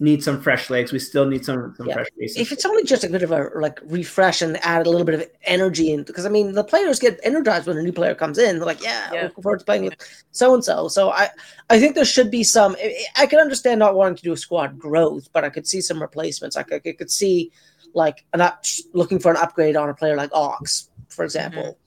[0.00, 0.92] need some fresh legs.
[0.92, 1.94] We still need some, some Yeah.
[1.94, 2.36] fresh faces.
[2.36, 5.16] if it's only just a bit of a like refresh and add a little bit
[5.16, 8.38] of energy in because I mean the players get energized when a new player comes
[8.38, 8.58] in.
[8.58, 9.22] They're like, yeah, Yeah.
[9.24, 9.96] looking forward to playing with
[10.30, 10.86] so and so.
[10.86, 11.30] So I
[11.68, 12.76] I think there should be some.
[12.78, 15.80] I- I can understand not wanting to do a squad growth, but I could see
[15.80, 16.56] some replacements.
[16.56, 17.50] I could, I could see
[17.94, 21.78] like an up, looking for an upgrade on a player like Ox, for example.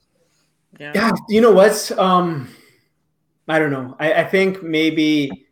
[0.78, 0.92] Yeah.
[0.94, 1.92] yeah, you know what?
[1.98, 2.48] Um,
[3.48, 3.96] I don't know.
[4.00, 5.46] I, I think maybe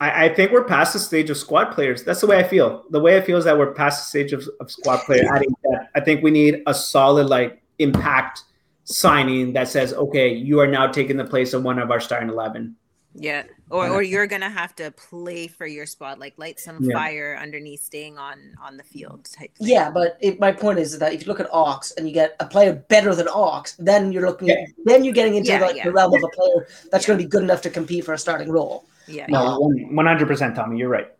[0.00, 2.04] I, I think we're past the stage of squad players.
[2.04, 2.84] That's the way I feel.
[2.90, 5.54] The way I feel is that we're past the stage of, of squad player adding
[5.70, 5.88] depth.
[5.94, 8.42] I think we need a solid like impact
[8.84, 12.28] signing that says, okay, you are now taking the place of one of our starting
[12.28, 12.76] eleven.
[13.14, 13.44] Yeah.
[13.72, 16.94] Or or you're gonna have to play for your spot, like light some Yeah.
[16.94, 19.66] fire underneath staying on on the field type thing.
[19.66, 22.36] Yeah, but it, my point is that if you look at Ox and you get
[22.38, 24.66] a player better than Ox, then you're looking, Yeah.
[24.84, 25.84] then you're getting into Yeah, like yeah.
[25.84, 28.18] the realm of a player that's going to be good enough to compete for a
[28.18, 28.84] starting role.
[29.06, 29.24] Yeah.
[29.28, 29.58] No,
[29.90, 30.76] one hundred percent, Tommy.
[30.78, 31.10] You're right.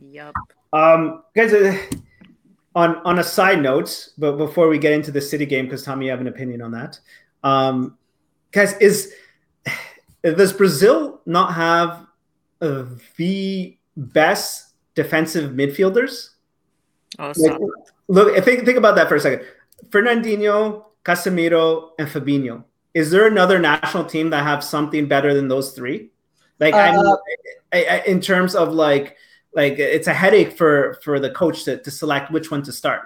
[0.00, 0.32] Yep.
[0.72, 1.76] Um, guys, uh,
[2.76, 6.06] on on a side note, but before we get into the City game, because Tommy,
[6.06, 7.00] you have an opinion on that.
[7.42, 7.98] Um,
[8.52, 9.12] guys, is
[10.22, 12.06] does Brazil not have
[12.60, 12.84] uh,
[13.16, 16.30] the best defensive midfielders?
[17.18, 17.58] Oh, Like,
[18.08, 19.46] look, think think about that for a second.
[19.88, 22.64] Fernandinho, Casemiro, and Fabinho.
[22.94, 26.10] Is there another national team that have something better than those three?
[26.58, 27.16] Like, I mean, Uh,
[27.72, 29.16] I- I- in terms of like,
[29.54, 33.02] like it's a headache for for the coach to, to select which one to start.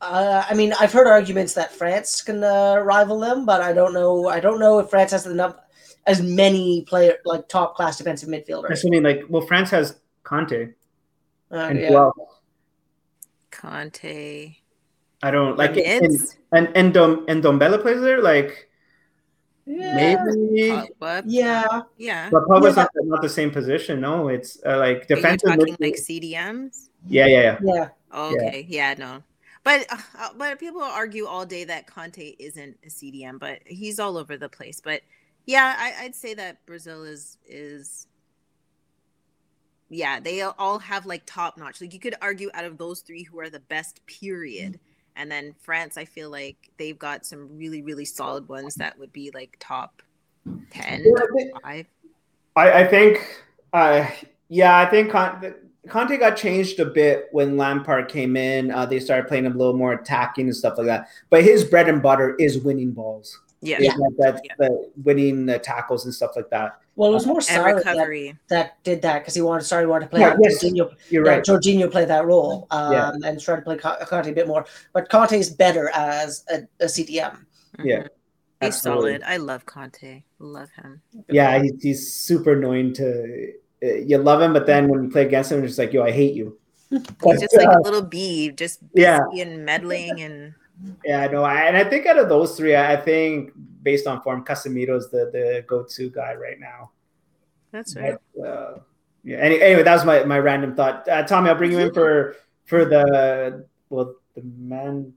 [0.00, 3.94] Uh, I mean, I've heard arguments that France can uh, rival them, but I don't
[3.94, 4.28] know.
[4.28, 5.56] I don't know if France has enough
[6.06, 8.70] as many player like top class defensive midfielders.
[8.70, 10.74] Assuming like, well, France has Kanté
[11.50, 11.88] Uh, and yeah.
[11.88, 12.16] who else?
[13.50, 14.56] Kanté.
[15.22, 16.36] I don't like and Mids?
[16.52, 18.20] and and Dom and Dombele plays there.
[18.20, 18.68] Like
[19.66, 19.94] Yeah.
[19.96, 21.22] maybe, Pogba.
[21.26, 21.80] Yeah.
[21.96, 22.28] Yeah.
[22.30, 24.00] but Pogba's Yeah, not, not the same position.
[24.00, 25.48] No, it's uh, like Are you defensive.
[25.50, 26.88] talking midfield- like CDMs?
[27.08, 27.58] yeah, yeah, yeah.
[27.62, 27.88] Yeah.
[28.14, 28.66] Okay.
[28.68, 28.94] Yeah.
[28.98, 29.22] no.
[29.62, 33.98] But uh, uh, but people argue all day that Kanté isn't a CDM, but he's
[33.98, 34.78] all over the place.
[34.84, 35.00] But
[35.46, 38.06] yeah, I, I'd say that Brazil is is
[39.90, 41.80] yeah, they all have like top notch.
[41.80, 44.80] Like you could argue out of those three who are the best, period.
[45.16, 49.12] And then France, I feel like they've got some really, really solid ones that would
[49.12, 50.02] be like top
[50.70, 51.86] ten, Yeah, I think- five.
[52.56, 54.06] I, I think, uh,
[54.48, 55.54] yeah, I think Con-
[55.88, 58.70] Kanté got changed a bit when Lampard came in.
[58.70, 61.08] Uh, they started playing a little more attacking and stuff like that.
[61.30, 63.40] But his bread and butter is winning balls.
[63.64, 63.80] Yeah.
[63.80, 64.52] Is that, that, Yeah.
[64.58, 66.78] the winning the tackles and stuff like that.
[66.96, 70.04] Well, it was more And Sarri that, that did that because he wanted Sarri wanted
[70.06, 70.62] to play Yeah, yes.
[70.62, 70.94] Jorginho.
[71.10, 71.42] You're yeah, right.
[71.44, 73.12] Jorginho played that role um, Yeah.
[73.24, 74.64] and tried to play Con- Kanté a bit more.
[74.92, 77.46] But Kanté is better as a, a CDM.
[77.82, 78.08] Yeah, Mhm.
[78.60, 79.10] He's absolutely.
[79.18, 79.22] solid.
[79.26, 80.22] I love Kanté.
[80.38, 81.00] Love him.
[81.28, 83.52] Yeah, he's, he's super annoying to.
[83.82, 86.02] Uh, you love him, but then when you play against him, it's just like, yo,
[86.04, 86.56] I hate you.
[86.90, 89.20] He's just like uh, a little bee, just busy Yeah.
[89.36, 90.54] and meddling and
[91.04, 91.44] Yeah, I know.
[91.46, 95.08] And I think out of those three, I I think based on form, Casemiro is
[95.10, 96.90] the, the go to guy right now.
[97.70, 98.16] that's right.
[98.36, 98.78] But, uh,
[99.22, 99.38] yeah.
[99.38, 101.08] Any, anyway, that was my, my random thought.
[101.08, 105.12] Uh, Tommy, I'll bring you in for for the well the man.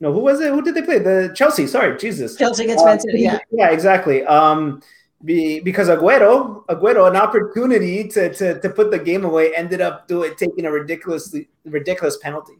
[0.00, 0.50] No, who was it?
[0.50, 0.98] Who did they play?
[1.00, 1.66] The Chelsea.
[1.66, 2.36] Sorry, Jesus.
[2.36, 3.38] Chelsea against Uh, Man City, yeah.
[3.50, 4.22] yeah, exactly.
[4.24, 4.80] Um,
[5.24, 10.06] be, because Aguero, Aguero, an opportunity to, to to put the game away, ended up
[10.06, 12.58] doing taking a ridiculously ridiculous penalty.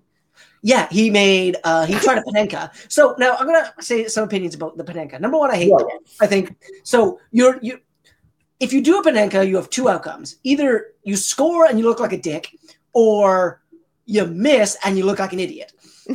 [0.62, 2.70] Yeah, he made uh he tried a Panenka.
[2.90, 5.20] So now I'm gonna say some opinions about the Panenka.
[5.20, 5.86] Number one, I hate Yeah.
[5.86, 6.10] it.
[6.20, 7.78] I think so you're you
[8.60, 10.36] if you do a Panenka, you have two outcomes.
[10.42, 12.50] Either you score and you look like a dick,
[12.92, 13.62] or
[14.06, 15.72] you miss and you look like an idiot.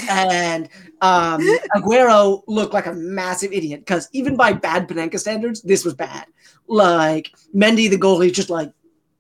[0.10, 0.68] And
[1.02, 1.40] um
[1.76, 6.26] Aguero looked like a massive idiot because even by bad Panenka standards, this was bad.
[6.68, 8.72] Like Mendy, the goalie, just like,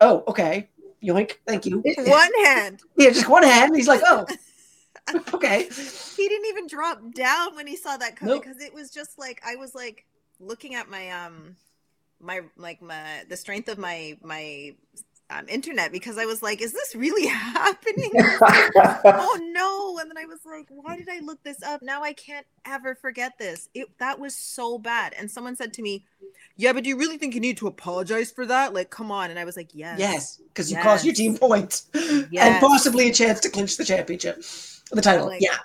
[0.01, 0.69] oh, okay,
[1.01, 1.81] yoink, thank you.
[1.97, 2.81] One hand.
[2.97, 3.75] Yeah, just one hand.
[3.75, 4.25] He's like, oh,
[5.33, 5.63] okay.
[5.63, 8.43] He didn't even drop down when he saw that coming Nope.
[8.43, 10.05] because it was just like I was like
[10.39, 11.55] looking at my um
[12.19, 14.75] my like my the strength of my my
[15.29, 18.11] um, internet because I was like, is this really happening?
[18.15, 19.97] oh no!
[19.99, 21.81] And then I was like, why did I look this up?
[21.81, 23.69] Now I can't ever forget this.
[23.73, 25.13] It that was so bad.
[25.17, 26.05] And someone said to me,
[26.55, 28.73] "Yeah, but do you really think you need to apologize for that?
[28.73, 31.87] Like, come on." And I was like, "Yes, Yes, because you cost your team points
[31.93, 34.43] and possibly a chance to clinch the championship,
[34.91, 35.27] the title.
[35.27, 35.57] Like- yeah,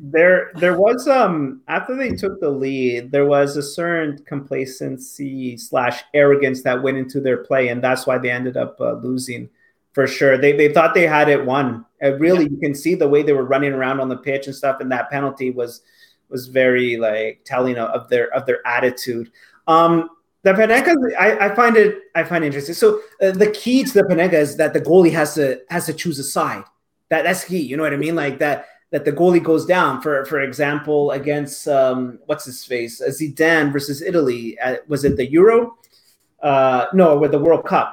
[0.00, 6.02] there there was um after they took the lead there was a certain complacency slash
[6.12, 9.48] arrogance that went into their play and that's why they ended up uh, losing
[9.92, 13.08] for sure they, they thought they had it won uh, really you can see the
[13.08, 15.82] way they were running around on the pitch and stuff and that penalty was
[16.30, 19.30] was very like telling of, of their of their attitude
[19.68, 20.10] um
[20.44, 22.74] the Panenka, I, I find it, I find it interesting.
[22.74, 25.92] So uh, the key to the Panenka is that the goalie has to has to
[25.92, 26.64] choose a side.
[27.12, 27.60] That that's key.
[27.60, 28.16] You know what I mean?
[28.16, 30.00] Like that that the goalie goes down.
[30.00, 34.56] For for example, against um, what's his face, uh, Zidane versus Italy.
[34.58, 35.76] Uh, was it the Euro?
[36.40, 37.92] Uh, no, with the World Cup,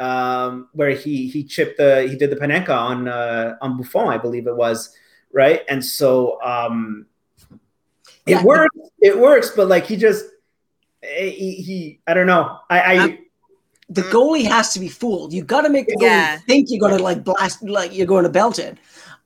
[0.00, 4.18] um, where he he chipped the he did the Panenka on uh, on Buffon, I
[4.18, 4.94] believe it was,
[5.32, 5.62] right?
[5.72, 7.06] And so um,
[8.26, 8.44] it Yeah.
[8.44, 8.76] works.
[9.00, 10.26] It works, but like he just
[11.02, 12.58] eh, he, he I don't know.
[12.68, 13.18] I, I
[13.88, 15.32] the goalie has to be fooled.
[15.32, 16.36] You got to make the goalie Yeah.
[16.38, 18.76] think you're going to like blast, like you're going to belt it.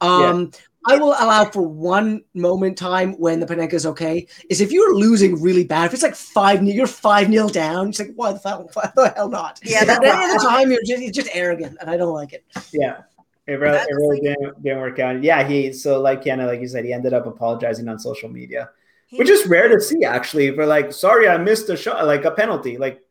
[0.01, 0.51] Um,
[0.87, 4.27] I will allow for one moment time when the Panenka is okay.
[4.51, 5.87] Is if you're losing really bad.
[5.87, 7.91] If it's like five, you're five nil down.
[7.91, 9.61] It's like why the hell, why the hell not?
[9.63, 12.33] Yeah, But that- any other time you're just, you're just arrogant, and I don't like
[12.33, 12.45] it.
[12.73, 13.03] Yeah.
[13.47, 15.23] It really, That it really like- didn't, didn't work out.
[15.23, 18.71] Yeah, he so like Qiana, like you said, he ended up apologizing on social media,
[19.11, 20.53] which is rare to see actually.
[20.55, 22.77] For like, sorry, I missed a shot, like a penalty.
[22.77, 23.03] Like,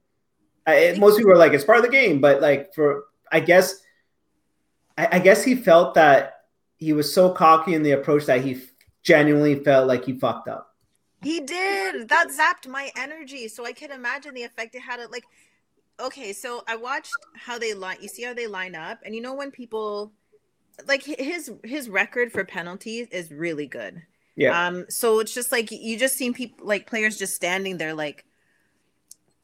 [0.67, 3.81] I, most people are like, it's part of the game, but like for, I guess,
[4.97, 6.41] I, I guess he felt that
[6.77, 8.61] he was so cocky in the approach that he
[9.03, 10.75] genuinely felt like he fucked up.
[11.21, 12.09] He did.
[12.09, 13.47] That zapped my energy.
[13.47, 14.99] So I can imagine the effect it had.
[14.99, 15.25] It like,
[15.99, 17.97] okay, so I watched how they line.
[18.01, 20.11] You see how they line up, and you know when people,
[20.87, 24.01] like his his record for penalties is really good.
[24.35, 24.67] Yeah.
[24.67, 28.25] Um, so it's just like you just seen people like players just standing there like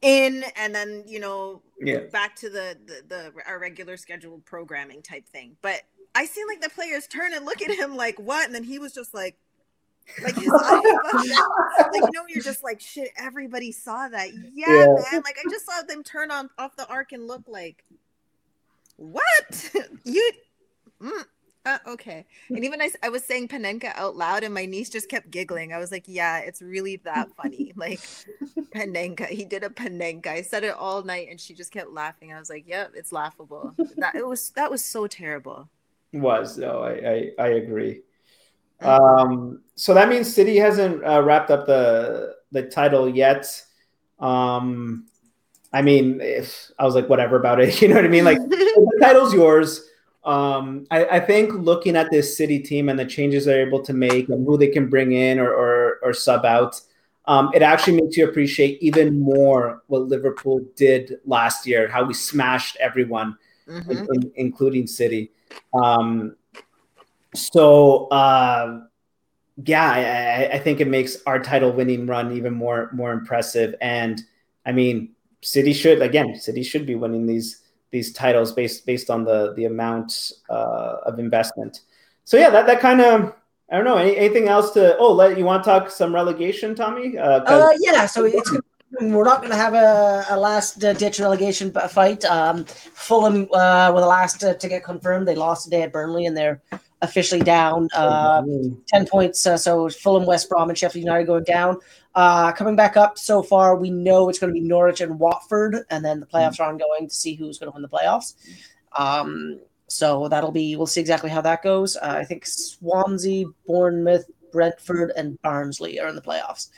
[0.02, 2.00] in and then you know Yeah.
[2.12, 5.56] back to the, the the our regular scheduled programming type thing.
[5.62, 5.82] But
[6.14, 8.78] I seen like the players turn and look at him like what, and then he
[8.78, 9.36] was just like
[10.22, 13.10] like his like you know you're just like shit.
[13.16, 14.86] Everybody saw that, yeah, Yeah.
[15.12, 15.22] man.
[15.24, 17.84] Like I just saw them turn on off the arc and look like
[18.96, 19.70] what
[20.04, 20.32] you.
[21.02, 21.24] Mm,
[21.68, 25.08] uh, okay, and even I, I was saying Panenka out loud, and my niece just
[25.08, 25.72] kept giggling.
[25.72, 28.00] I was like, "Yeah, it's really that funny." Like
[28.74, 30.28] Panenka, he did a Panenka.
[30.28, 32.32] I said it all night, and she just kept laughing.
[32.32, 35.68] I was like, "Yep, it's laughable." That it was that was so terrible.
[36.12, 36.92] was no i
[37.38, 38.00] i, I agree
[38.80, 43.46] um so that means city hasn't uh, wrapped up the the title yet
[44.20, 45.06] um
[45.72, 48.38] i mean if i was like whatever about it you know what i mean like
[48.48, 49.82] the title's yours
[50.24, 53.92] um I, I think looking at this city team and the changes they're able to
[53.92, 56.80] make and who they can bring in or or, or sub out
[57.26, 62.14] um, it actually makes you appreciate even more what Liverpool did last year, how we
[62.14, 63.36] smashed everyone
[63.68, 63.90] Mhm.
[63.90, 65.30] in- in- including City.
[65.74, 66.36] Um,
[67.34, 68.80] so uh,
[69.64, 70.00] yeah, I,
[70.44, 73.74] I- I think it makes our title winning run even more more impressive.
[73.82, 74.22] And
[74.64, 75.10] I mean,
[75.42, 79.64] City should again, City should be winning these these titles based based on the the
[79.64, 81.80] amount uh, of investment.
[82.24, 83.34] So yeah, that that kind of.
[83.70, 83.98] I don't know.
[83.98, 84.96] Any, anything else to?
[84.96, 87.18] Oh, let you want to talk some relegation, Tommy?
[87.18, 88.50] Uh, Uh, yeah, so it's
[89.00, 92.24] we're not going to have a, a last uh, ditch relegation fight.
[92.24, 95.28] Um, Fulham uh, were the last uh, to get confirmed.
[95.28, 96.62] They lost today at Burnley, and they're
[97.02, 98.42] officially down uh,
[98.88, 99.46] ten points.
[99.46, 101.76] Uh, so Fulham, West Brom, and Sheffield United going down.
[102.14, 105.84] Uh, coming back up so far, we know it's going to be Norwich and Watford,
[105.90, 108.34] and then the playoffs are ongoing to see who's going to win the playoffs.
[108.96, 111.96] Um, so that'll be we'll see exactly how that goes.
[111.96, 116.68] Uh, I think Swansea, Bournemouth, Brentford, and Barnsley are in the playoffs.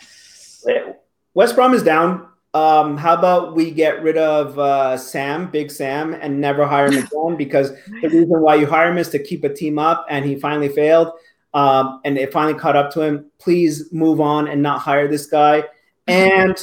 [1.34, 2.28] West Brom is down.
[2.52, 7.04] Um, how about we get rid of uh, Sam, Big Sam, and never hire him
[7.12, 7.36] again?
[7.36, 10.36] Because the reason why you hire him is to keep a team up, and he
[10.36, 11.12] finally failed.
[11.52, 13.30] Um, and it finally caught up to him.
[13.38, 15.64] Please move on and not hire this guy.
[16.06, 16.56] And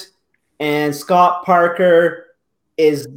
[0.59, 2.25] and Scott Parker
[2.77, 3.07] is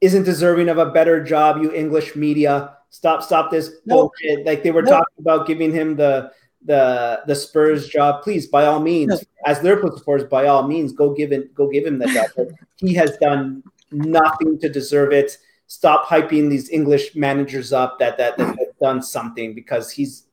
[0.00, 1.62] isn't deserving of a better job.
[1.62, 3.96] You English media, stop stop this No.
[3.96, 4.44] bullshit.
[4.46, 4.90] Like they were No.
[4.92, 6.32] talking about giving him the
[6.64, 8.22] the the Spurs job.
[8.22, 9.18] Please, by all means, No.
[9.46, 12.48] as Liverpool supporters, by all means, go give him go give him that job.
[12.76, 15.38] He has done nothing to deserve it.
[15.66, 20.27] Stop hyping these English managers up that that, that have done something because he's he,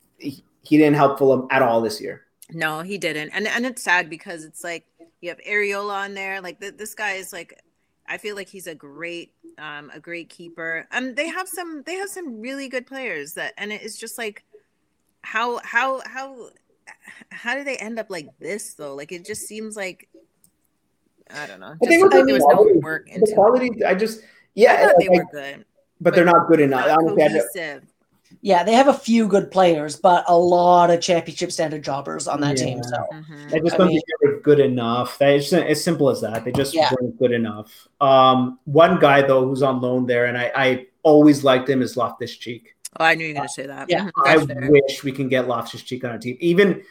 [0.66, 2.24] he didn't help Fulham at all this year.
[2.52, 4.86] No, he didn't, and and it's sad because it's like
[5.22, 6.42] you have Areola on there.
[6.42, 7.60] Like th- this guy is like,
[8.08, 10.88] I feel like he's a great, um, a great keeper.
[10.92, 14.44] And they have some, they have some really good players that, and it's just like,
[15.24, 16.50] how how how
[17.32, 18.94] how do they end up like this though?
[18.94, 20.08] Like it just seems like,
[21.34, 21.74] I don't know.
[21.74, 23.32] I think Just like there was no work into.
[23.32, 23.34] it.
[23.34, 25.66] quality, I just I yeah, thought they were good.
[26.00, 26.86] but they're not good enough.
[26.88, 27.80] Not Honestly, I.
[28.42, 32.42] Yeah, they have a few good players, but a lot of championship standard jobbers on
[32.42, 32.78] that team.
[32.78, 32.84] Yeah.
[32.84, 33.54] So Mhm.
[33.54, 35.18] I just I don't mean- think they were good enough.
[35.20, 36.46] That it's as simple as that.
[36.46, 36.92] They just Yeah.
[37.00, 37.88] weren't good enough.
[38.02, 41.96] Um, one guy though who's on loan there, and I, I always liked him is
[41.98, 42.76] Loftus Cheek.
[43.00, 43.90] Oh, I knew you were gonna say that.
[43.90, 44.70] Yeah, Mhm, I fair.
[44.72, 46.38] wish we can get Loftus Cheek on our team.
[46.40, 46.82] Even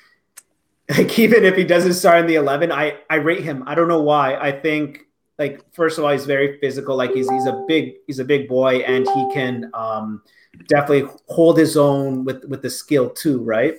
[0.99, 3.65] like even if he doesn't start in the eleven, I I rate him.
[3.67, 4.37] I don't know why.
[4.37, 5.07] I think
[5.39, 6.95] like first of all, he's very physical.
[6.97, 10.23] Like he's he's a big he's a big boy, and he can um,
[10.69, 13.43] definitely hold his own with with the skill too.
[13.43, 13.77] Right.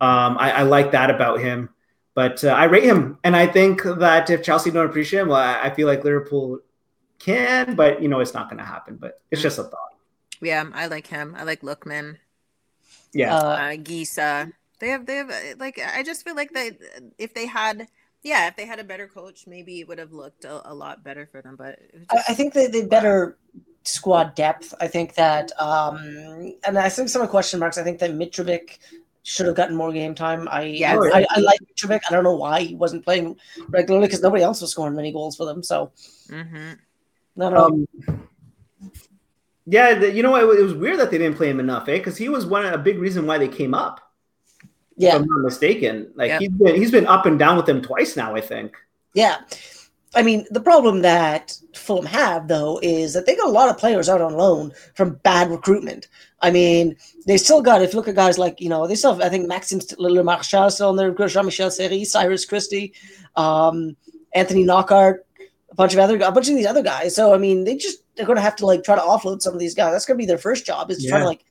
[0.00, 1.70] Um, I, I like that about him.
[2.14, 5.38] But uh, I rate him, and I think that if Chelsea don't appreciate him, well,
[5.38, 6.60] I, I feel like Liverpool
[7.18, 8.96] can, but you know it's not going to happen.
[8.96, 9.94] But it's just a thought.
[10.40, 11.34] Yeah, I like him.
[11.36, 12.16] I like Lookman.
[13.12, 13.36] Yeah.
[13.36, 14.50] uh, uh Gisa.
[14.78, 16.78] They have they have uh, like I just feel like they
[17.18, 17.86] if they had
[18.22, 21.04] yeah, if they had a better coach, maybe it would have looked a, a lot
[21.04, 21.56] better for them.
[21.56, 23.36] But it was I, just, I think they they better
[23.86, 24.74] squad depth.
[24.80, 25.96] I think that, um,
[26.66, 27.78] and I think some of the question marks.
[27.78, 28.78] I think that Mitrovic
[29.22, 30.46] should have gotten more game time.
[30.50, 30.98] I Yes.
[31.12, 32.00] I, I, like Mitrovic.
[32.08, 33.36] I don't know why he wasn't playing
[33.68, 35.62] regularly because nobody else was scoring many goals for them.
[35.62, 35.90] So
[36.28, 36.76] Mhm.
[37.38, 37.56] Don't.
[37.56, 37.86] Um,
[39.66, 40.42] yeah, the, you know what?
[40.42, 41.98] It was weird that they didn't play him enough, eh?
[41.98, 44.00] Because he was one of a big reason why they came up.
[44.96, 46.12] yeah, If I'm not mistaken.
[46.14, 46.38] Like Yeah.
[46.38, 48.34] he's been he's been up and down with them twice now.
[48.34, 48.76] I think.
[49.12, 49.38] Yeah.
[50.16, 53.76] I mean, the problem that Fulham have, though, is that they got a lot of
[53.76, 56.08] players out on loan from bad recruitment.
[56.40, 56.96] I mean,
[57.26, 59.28] they still got, if you look at guys like, you know, they still have, I
[59.28, 62.94] think, Maxime Le Marchand still on there, Jean Michel Seri, Cyrus Christie,
[63.36, 63.94] um,
[64.34, 65.26] Anthony Knockaert,
[65.70, 67.14] a bunch of other, a bunch of these other guys.
[67.14, 69.52] So, I mean, they just, they're going to have to, like, try to offload some
[69.52, 69.92] of these guys.
[69.92, 71.44] That's going to be their first job, is to try to, like,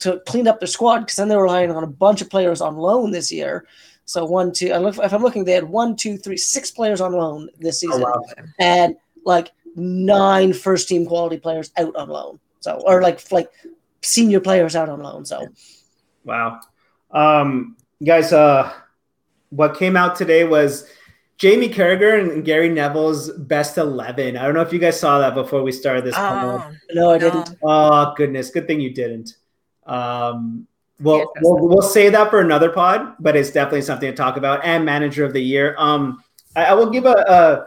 [0.00, 2.76] to clean up their squad because then they're relying on a bunch of players on
[2.76, 3.66] loan this year.
[4.06, 7.00] So one, two, I look, if I'm looking, they had one, two, three, six players
[7.00, 8.22] on loan this Oh, season, wow.
[8.58, 12.38] and like nine first team quality players out on loan.
[12.60, 13.50] So or like like
[14.02, 15.24] senior players out on loan.
[15.24, 15.48] So
[16.24, 16.60] Wow.
[17.10, 18.72] Um, guys, uh,
[19.50, 20.88] what came out today was
[21.38, 24.36] Jamie Carragher and Gary Neville's best 11.
[24.36, 26.14] I don't know if you guys saw that before we started this.
[26.14, 26.50] call.
[26.64, 27.56] Oh, no, I didn't.
[27.62, 28.50] Oh, goodness.
[28.50, 29.36] Good thing you didn't.
[29.86, 30.66] Um,
[31.00, 34.64] well, we'll, we'll say that for another pod, but it's definitely something to talk about.
[34.64, 35.74] And manager of the year.
[35.78, 36.22] Um,
[36.56, 37.66] I, I will give a, a,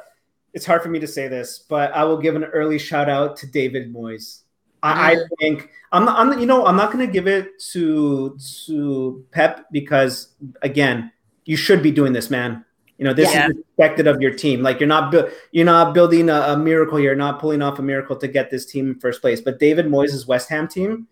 [0.53, 3.35] it's hard for me to say this, but I will give an early shout out
[3.37, 4.41] to David Moyes.
[4.83, 5.27] I, I Mm.
[5.39, 9.65] think I'm not, I'm, you know, I'm not going to give it to to Pep
[9.71, 10.29] because
[10.61, 11.11] again,
[11.45, 12.63] you should be doing this, man.
[12.97, 13.47] You know, this Yeah.
[13.49, 14.61] is expected of your team.
[14.61, 17.81] Like you're not bu- you're not building a, a miracle here, not pulling off a
[17.81, 19.41] miracle to get this team in first place.
[19.41, 21.07] But David Moyes' West Ham team,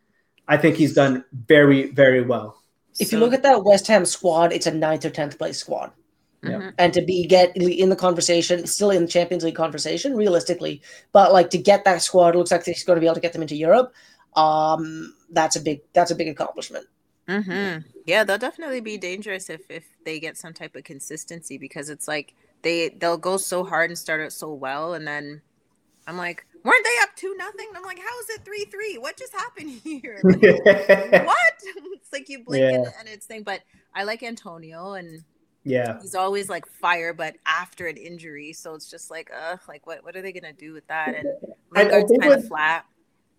[0.48, 2.62] I think he's done very, very well.
[3.00, 5.92] If you look at that West Ham squad, it's a ninth or tenth place squad.
[6.44, 6.76] Mhm.
[6.78, 10.82] and to be get in the conversation, still in the Champions League conversation, realistically,
[11.12, 13.22] but like to get that squad, it looks like he's going to be able to
[13.22, 13.94] get them into Europe.
[14.36, 16.86] Um, that's a big that's a big accomplishment.
[17.28, 21.90] hmm Yeah, they'll definitely be dangerous if if they get some type of consistency because
[21.90, 25.42] it's like they they'll go so hard and start out so well, and then
[26.08, 27.68] I'm like, weren't they up two nothing?
[27.76, 28.98] I'm like, how is it three three?
[28.98, 30.20] What just happened here?
[30.24, 31.54] Like, what?
[31.94, 32.92] It's like you blink and, Yeah.
[33.00, 33.44] and it's thing.
[33.44, 33.62] But
[33.94, 35.24] I like Antonio and
[35.64, 36.00] yeah.
[36.02, 40.04] he's always like fire, but after an injury, so it's just like, uh, like what
[40.04, 41.16] what are they gonna do with that?
[41.16, 41.28] And
[41.72, 42.86] Lingard's kind of flat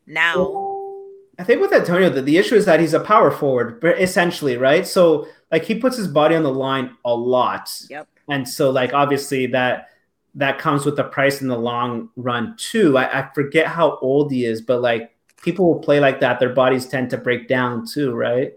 [0.06, 0.94] now.
[1.38, 4.56] I think with Antonio, the, the issue is that he's a power forward, but essentially,
[4.56, 4.86] right?
[4.86, 7.70] So like he puts his body on the line a lot.
[7.90, 8.08] Yep.
[8.28, 9.90] And so like obviously that
[10.36, 12.96] that comes with the price in the long run too.
[12.98, 16.52] I, I forget how old he is, but like people who play like that, their
[16.54, 18.52] bodies tend to break down too, right?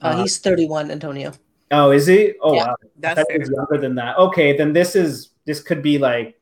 [0.00, 1.32] Uh, Uh, he's 31, Antonio.
[1.70, 2.34] oh, is he?
[2.42, 2.66] Oh Yeah.
[2.68, 2.76] wow.
[2.96, 3.38] That's fair.
[3.50, 4.18] younger than that.
[4.18, 6.40] Okay, then this is this could be like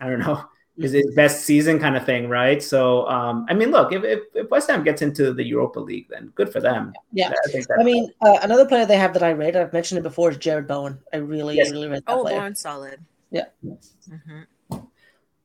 [0.00, 0.44] I don't know
[0.78, 2.62] is his best season kind of thing, right?
[2.62, 6.08] So um, I mean, look, if, if if West Ham gets into the Europa League,
[6.10, 6.92] then good for them.
[7.12, 7.30] Yeah.
[7.30, 9.98] I think that's I mean, uh, another player they have that I rate, I've mentioned
[10.00, 10.98] it before, is Jarrod Bowen.
[11.12, 11.70] I really, Yes.
[11.70, 12.40] really rate that Oh, player.
[12.40, 13.00] Bowen's solid.
[13.36, 13.74] Yeah.
[14.08, 14.42] hmm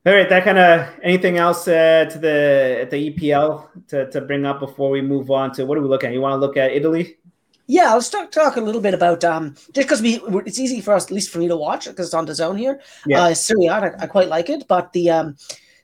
[0.04, 4.20] All right, that kind of anything else uh, to the at the EPL to, to
[4.20, 6.14] bring up before we move on to what are we looking at?
[6.14, 7.18] You want to look at Italy?
[7.68, 10.94] Yeah, I'll talk, talk a little bit about um, just because we it's easy for
[10.94, 12.80] us, at least for me to watch because it's on DAZN here.
[13.06, 13.22] Yeah.
[13.22, 15.36] Uh, Serie A, I, I quite like it, but the um,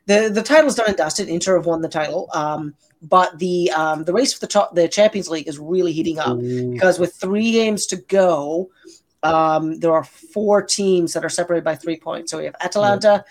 [0.07, 1.29] the the title's done and dusted.
[1.29, 4.89] Inter have won the title, um, but the um, the race for the top, the
[4.89, 8.71] Champions League is really heating up because with three games to go,
[9.23, 12.31] um, there are four teams that are separated by three points.
[12.31, 13.25] So we have Atalanta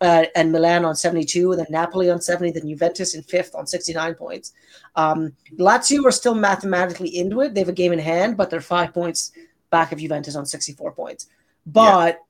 [0.00, 3.66] uh, and Milan on 72, and then Napoli on 70, then Juventus in fifth on
[3.66, 4.52] 69 points.
[4.96, 7.54] Um, Lazio are still mathematically into it.
[7.54, 9.32] They have a game in hand, but they're five points
[9.70, 11.26] back of Juventus on 64 points.
[11.66, 12.20] But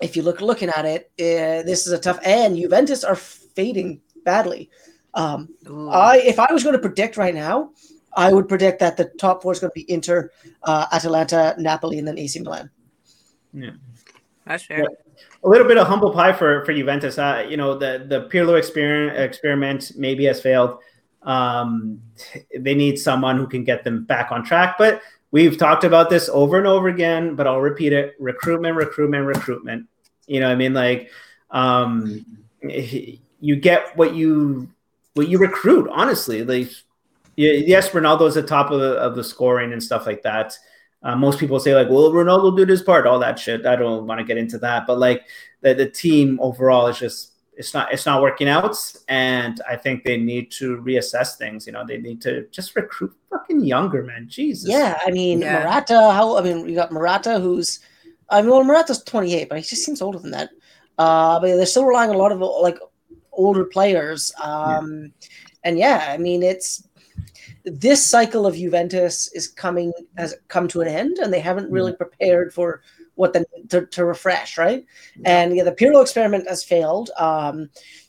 [0.00, 4.00] if you look looking at it, uh, this is a tough, and Juventus are fading
[4.24, 4.70] badly.
[5.14, 5.88] Um, Ooh.
[5.88, 7.70] I if I was going to predict right now,
[8.14, 10.30] I would predict that the top four is going to be Inter,
[10.62, 12.70] uh, Atalanta, Napoli, and then AC Milan.
[13.52, 13.70] Yeah,
[14.46, 14.84] that's fair.
[15.44, 17.18] a little bit of humble pie for for Juventus.
[17.18, 20.78] Uh, you know, the the Pirlo experiment experiment maybe has failed.
[21.22, 22.02] Um,
[22.58, 24.76] they need someone who can get them back on track.
[24.78, 27.34] But we've talked about this over and over again.
[27.34, 29.88] But I'll repeat it: recruitment, recruitment, recruitment.
[30.26, 31.10] You know, what I mean, like,
[31.50, 32.24] um,
[32.62, 34.70] you get what you
[35.14, 35.90] what you recruit.
[35.90, 36.70] Honestly, like,
[37.36, 40.56] y- yes, Ronaldo's the top of the of the scoring and stuff like that.
[41.02, 43.66] Uh, most people say like, well, Ronaldo did his part, all that shit.
[43.66, 45.24] I don't want to get into that, but like
[45.60, 48.76] the, the team overall is just it's not it's not working out,
[49.08, 51.66] and I think they need to reassess things.
[51.66, 54.26] You know, they need to just recruit fucking younger man.
[54.28, 54.68] Jesus.
[54.70, 55.60] Yeah, I mean Yeah.
[55.64, 55.94] Morata.
[56.12, 57.80] How I mean, you got Morata, who's
[58.30, 60.50] I mean, well, Morata's twenty eight, but he just seems older than that.
[60.98, 62.78] Uh, but they're still relying on a lot of like
[63.32, 64.32] older players.
[64.42, 65.12] Um,
[65.64, 66.86] and yeah, I mean, it's
[67.64, 71.92] this cycle of Juventus is coming has come to an end, and they haven't really
[71.92, 72.82] prepared for
[73.14, 74.84] what the to, to refresh, right?
[75.24, 77.10] And yeah, the Pirlo experiment has failed.
[77.18, 77.68] Um,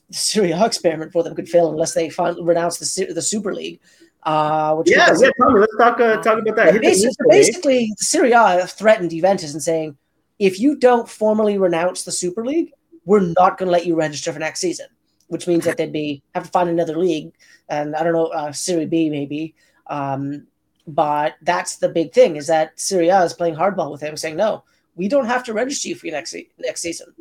[0.10, 3.54] the Serie A experiment for them could fail unless they fin- renounce the the Super
[3.54, 3.80] League.
[4.24, 6.74] Uh, which Yeah, yeah, Tommy, let's talk uh, talk about that.
[6.74, 7.38] Hit the Basically, news today.
[7.40, 9.98] basically, Serie A threatened Juventus and saying,
[10.40, 12.72] if you don't formally renounce the Super League,
[13.06, 14.88] we're not going to let you register for next season.
[15.34, 17.34] Which means that they'd be have to find another league,
[17.68, 19.56] and I don't know, uh, Serie B maybe.
[19.88, 20.48] Um,
[20.86, 24.36] but that's the big thing is that Serie A is playing hardball with him, saying,
[24.36, 24.64] no,
[24.96, 27.14] we don't have to register you for your next se- next season.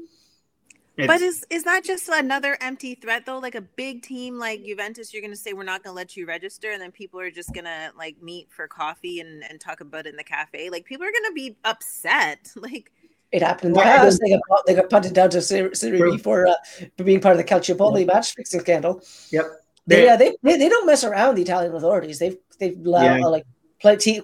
[0.98, 3.38] It's, But is is that just another empty threat though?
[3.38, 6.70] Like a big team like Juventus, you're gonna say we're not gonna let you register,
[6.70, 10.10] and then people are just gonna like meet for coffee and, and talk about it
[10.10, 10.68] in the cafe.
[10.68, 12.50] Like people are gonna be upset.
[12.56, 12.92] Like
[13.32, 14.20] It happened in the Well, past.
[14.22, 16.10] They got they got punted down to Serie.
[16.12, 16.54] B for uh,
[16.96, 19.02] for being part of the Calciopoli match fixing scandal.
[19.30, 19.46] yep.
[19.86, 21.34] They, yeah, they, they they don't mess around.
[21.34, 22.18] The Italian authorities.
[22.18, 23.26] They've they've allowed, Yeah.
[23.26, 23.46] uh, like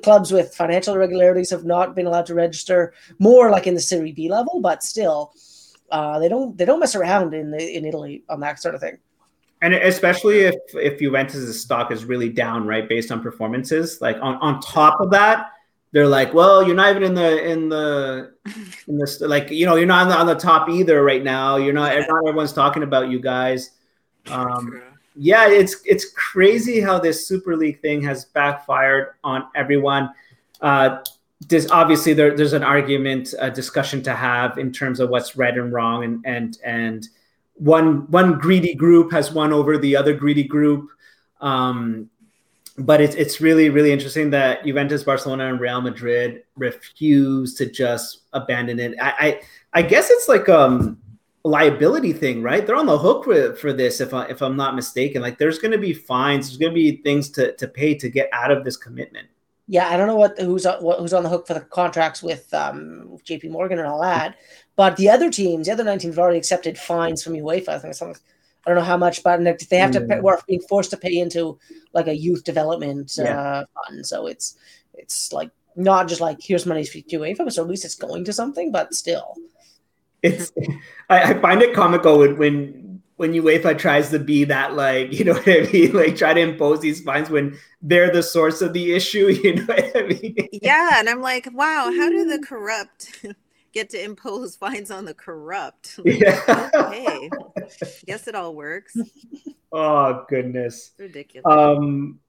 [0.02, 2.92] clubs with financial irregularities have not been allowed to register.
[3.18, 5.32] More like in the Serie B level, but still,
[5.90, 8.80] uh, they don't they don't mess around in the, in Italy on that sort of
[8.80, 8.98] thing.
[9.62, 14.00] And especially if if Juventus' stock is really down, right, based on performances.
[14.00, 15.46] Like on, on top of that,
[15.92, 18.34] they're like, well, you're not even in the in the
[18.86, 21.56] in this like you know you're not on the, on the top either right now.
[21.56, 21.94] You're not.
[21.96, 23.70] Not everyone's talking about you guys.
[24.30, 24.82] Um,
[25.16, 30.10] yeah, it's it's crazy how this Super League thing has backfired on everyone.
[30.60, 30.98] Uh,
[31.48, 35.56] there's obviously there, there's an argument, a discussion to have in terms of what's right
[35.56, 37.08] and wrong, and and and
[37.54, 40.90] one one greedy group has won over the other greedy group.
[41.40, 42.10] Um,
[42.78, 48.22] but it's it's really really interesting that Juventus, Barcelona, and Real Madrid refuse to just
[48.32, 48.94] abandon it.
[49.00, 49.40] I I,
[49.74, 50.98] I guess it's like um
[51.44, 52.66] liability thing, right?
[52.66, 55.22] They're on the hook for, for this if I if I'm not mistaken.
[55.22, 58.08] Like there's going to be fines, there's going to be things to to pay to
[58.08, 59.28] get out of this commitment.
[59.66, 62.22] Yeah, I don't know what who's on, what, who's on the hook for the contracts
[62.22, 63.48] with um, J.P.
[63.48, 64.36] Morgan and all that,
[64.76, 67.68] but the other teams, the other nine teams, have already accepted fines from UEFA.
[67.68, 68.20] I think something.
[68.68, 69.40] I don't know how much, but
[69.70, 70.20] they have to pay, Yeah.
[70.20, 71.58] we're being forced to pay into
[71.94, 73.40] like a youth development Yeah.
[73.40, 74.06] uh, fund.
[74.06, 74.56] So it's
[74.92, 78.24] it's like not just like here's money to UEFA, but so at least it's going
[78.26, 78.70] to something.
[78.70, 79.36] But still,
[80.22, 80.52] It's
[81.08, 85.24] I, I find it comical when when when UEFA tries to be that like you
[85.24, 88.74] know what I mean, like try to impose these fines when they're the source of
[88.74, 89.28] the issue.
[89.42, 90.48] You know what I mean?
[90.52, 93.24] yeah, and I'm like, wow, how do the corrupt
[93.78, 95.98] get to impose fines on the corrupt?
[96.04, 96.70] Like, Yeah.
[96.74, 97.30] okay,
[98.06, 98.96] guess it all works.
[99.72, 100.92] oh goodness.
[100.98, 101.44] Ridiculous.
[101.46, 102.20] Um,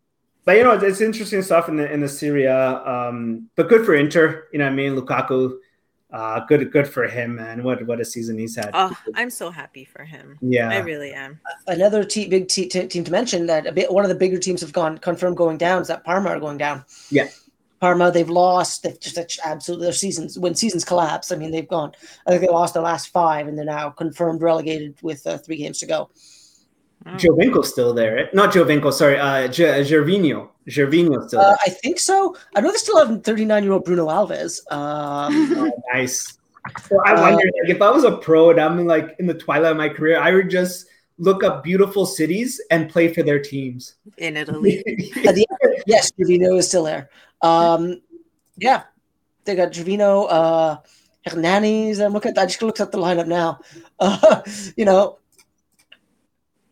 [0.45, 2.84] but you know, it's interesting stuff in the in the Serie A.
[2.86, 4.47] Um, but good for Inter.
[4.52, 5.58] You know, what I mean, Lukaku.
[6.12, 7.62] Uh, good, good for him, man.
[7.64, 8.72] What what a season he's had.
[8.74, 10.39] oh, I'm so happy for him.
[10.41, 10.70] Yeah.
[10.70, 11.39] I really am.
[11.68, 14.39] another te- big te- te- team to mention that a bit one of the bigger
[14.39, 16.84] teams have gone confirmed going down is that Parma are going down.
[17.12, 17.28] Yeah.
[17.80, 18.84] Parma, they've lost.
[18.84, 21.32] They've just absolutely their seasons when seasons collapse.
[21.32, 21.93] I mean, they've gone.
[22.27, 25.57] I think they lost their last five, and they're now confirmed relegated with uh, three
[25.57, 26.09] games to go.
[27.05, 27.11] Oh.
[27.11, 28.15] Giovinco's still there.
[28.15, 28.34] Right?
[28.34, 28.91] Not Giovinco.
[28.91, 30.49] Sorry, uh, J- Gervinho.
[30.67, 31.57] Gervinho's still Uh, there.
[31.65, 32.36] I think so.
[32.55, 34.59] I know they still have 39 year old Bruno Alves.
[34.71, 36.38] Um, Oh, nice.
[36.91, 39.34] Well, I Uh, wonder like, if I was a pro and I'm like in the
[39.34, 43.39] twilight of my career, I would just look up beautiful cities and play for their
[43.39, 43.95] teams.
[44.17, 44.80] In Italy.
[45.25, 47.09] at the end, yes, Trevino is still there.
[47.42, 48.02] Um,
[48.58, 48.84] yeah,
[49.46, 50.78] they got Trevino, uh,
[51.26, 52.00] Hernanes.
[52.00, 52.38] I'm looking.
[52.38, 53.60] I just looked at the lineup now.
[54.02, 54.42] Uh,
[54.78, 55.20] you know,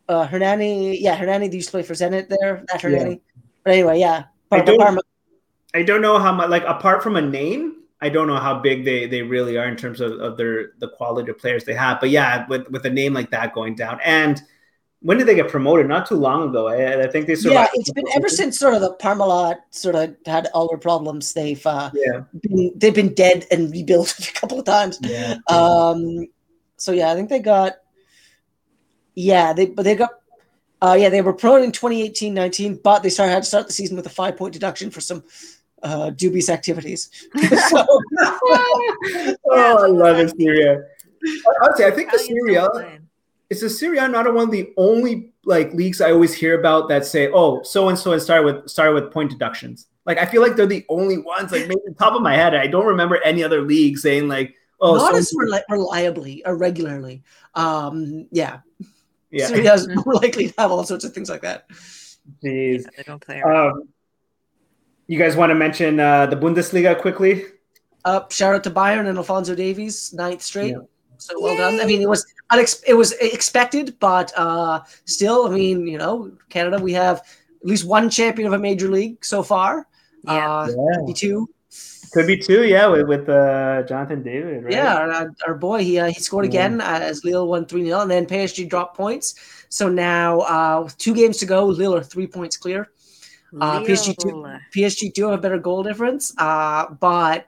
[0.07, 0.97] uh, Hernani.
[1.01, 2.63] Yeah, Hernani used to play for Zenit there.
[2.71, 3.19] That Hernani.
[3.65, 4.25] But anyway, yeah.
[4.49, 5.01] I don't- Parma,
[5.73, 8.85] I don't know how much, like, apart from a name, I don't know how big
[8.85, 11.99] they, they really are in terms of, of their the quality of players they have.
[11.99, 14.41] But yeah, with, with a name like that going down, and
[15.01, 15.87] when did they get promoted?
[15.87, 16.67] Not too long ago.
[16.67, 17.71] I, I think they yeah, survived.
[17.75, 21.33] it's been ever since sort of the Parmalat sort of had all their problems.
[21.33, 24.97] They've uh, Yeah, been, they've been dead and rebuilt a couple of times.
[25.01, 25.35] yeah.
[25.49, 26.25] Um,
[26.77, 27.75] so yeah, I think they got,
[29.15, 30.11] yeah, they but they got,
[30.81, 33.97] uh, yeah, they were promoted in 2018-19, but they started had to start the season
[33.97, 35.23] with a five point deduction for some
[35.83, 37.09] uh, dubious activities.
[37.69, 37.85] so,
[38.19, 40.81] oh, I love it, Serie A.
[41.63, 42.99] Honestly, I think the Italians Serie A don't play.
[43.49, 46.89] Is the Serie A not one of the only like leagues I always hear about
[46.89, 50.25] that say, "Oh, so and so and started with started with point deductions." Like I
[50.25, 51.51] feel like they're the only ones.
[51.51, 54.95] Like maybe top of my head, I don't remember any other league saying like, "Oh,
[54.95, 57.23] not so as reli- reliably or regularly.
[57.55, 58.59] Um, yeah,
[59.31, 61.69] yeah." Serie A's more likely to have all sorts of things like that.
[62.43, 62.83] Jeez.
[62.83, 63.41] Yeah, they don't play.
[63.41, 63.87] Um,
[65.07, 67.45] you guys want to mention uh, the Bundesliga quickly?
[68.03, 70.71] Up, shout out to Bayern and Alphonso Davies, ninth straight.
[70.71, 70.79] Yeah.
[71.17, 71.79] So well done.
[71.79, 76.31] I mean, it was unex- it was expected, but uh, still, I mean, you know,
[76.49, 79.87] Canada, we have at least one champion of a major league so far.
[80.23, 80.49] Yeah.
[80.49, 80.69] Uh,
[81.07, 81.13] Yeah.
[81.13, 81.49] two.
[82.13, 84.73] Could be two, yeah, with, with uh, Jonathan David, right?
[84.73, 86.51] Yeah, our, our boy, he uh, he scored Yeah.
[86.51, 89.35] again as Lille won 3 0, and then PSG dropped points.
[89.69, 92.89] So now, uh, with two games to go, Lille are three points clear.
[93.59, 97.47] Uh, PSG two, PSG do have a better goal difference, uh, but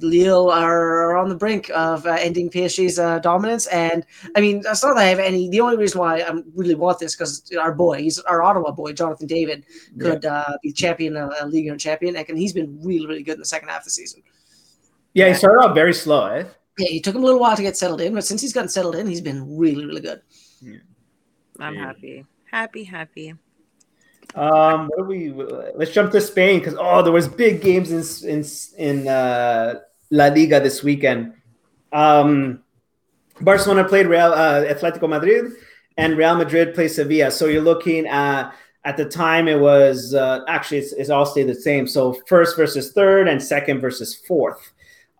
[0.00, 3.66] Lille are on the brink of uh, ending PSG's uh, dominance.
[3.68, 4.04] And
[4.36, 5.48] I mean, that's not that I have any.
[5.48, 8.92] The only reason why I really want this because our boy, he's our Ottawa boy,
[8.92, 9.64] Jonathan David,
[10.00, 13.40] could uh, be champion, uh, league and champion, and he's been really, really good in
[13.40, 14.22] the second half of the season.
[15.12, 16.44] Yeah, he started off very slow, eh?
[16.76, 18.68] Yeah, he took him a little while to get settled in, but since he's gotten
[18.68, 20.22] settled in, he's been really, really good.
[21.60, 21.86] I'm Yeah.
[21.86, 22.24] happy.
[22.50, 23.34] Happy, happy.
[24.34, 25.32] Um, what do we?
[25.74, 28.44] Let's jump to Spain because oh, there was big games in in
[28.76, 29.80] in uh,
[30.10, 31.34] La Liga this weekend.
[31.92, 32.62] Um,
[33.40, 35.52] Barcelona played Real uh, Atletico Madrid,
[35.96, 37.30] and Real Madrid played Sevilla.
[37.30, 38.52] So you're looking at
[38.84, 41.86] at the time it was uh, actually it's, it's all stayed the same.
[41.86, 44.72] So first versus third, and second versus fourth.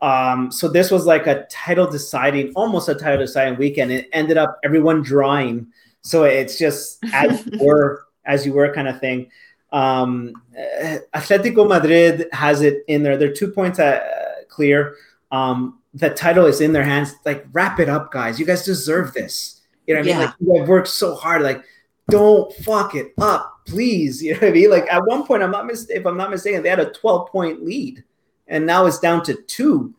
[0.02, 3.90] Um, so this was like a title deciding, almost a title deciding weekend.
[3.90, 5.68] It ended up everyone drawing.
[6.02, 9.30] So it's just as were as you were kind of thing.
[9.72, 13.16] Um, uh, Atletico Madrid has it in there.
[13.16, 14.00] They're two points uh,
[14.48, 14.96] clear.
[15.32, 17.14] Um, the title is in their hands.
[17.24, 18.38] Like, wrap it up, guys.
[18.38, 19.62] You guys deserve this.
[19.86, 20.20] You know what I mean?
[20.20, 20.26] Yeah.
[20.26, 21.42] Like, you have worked so hard.
[21.42, 21.64] Like,
[22.08, 24.22] don't fuck it up, please.
[24.24, 24.70] You know what I mean?
[24.70, 27.30] Like, at one point, I'm not mis- if I'm not mistaken, they had a 12
[27.30, 28.04] point lead,
[28.48, 29.94] and now it's down to two.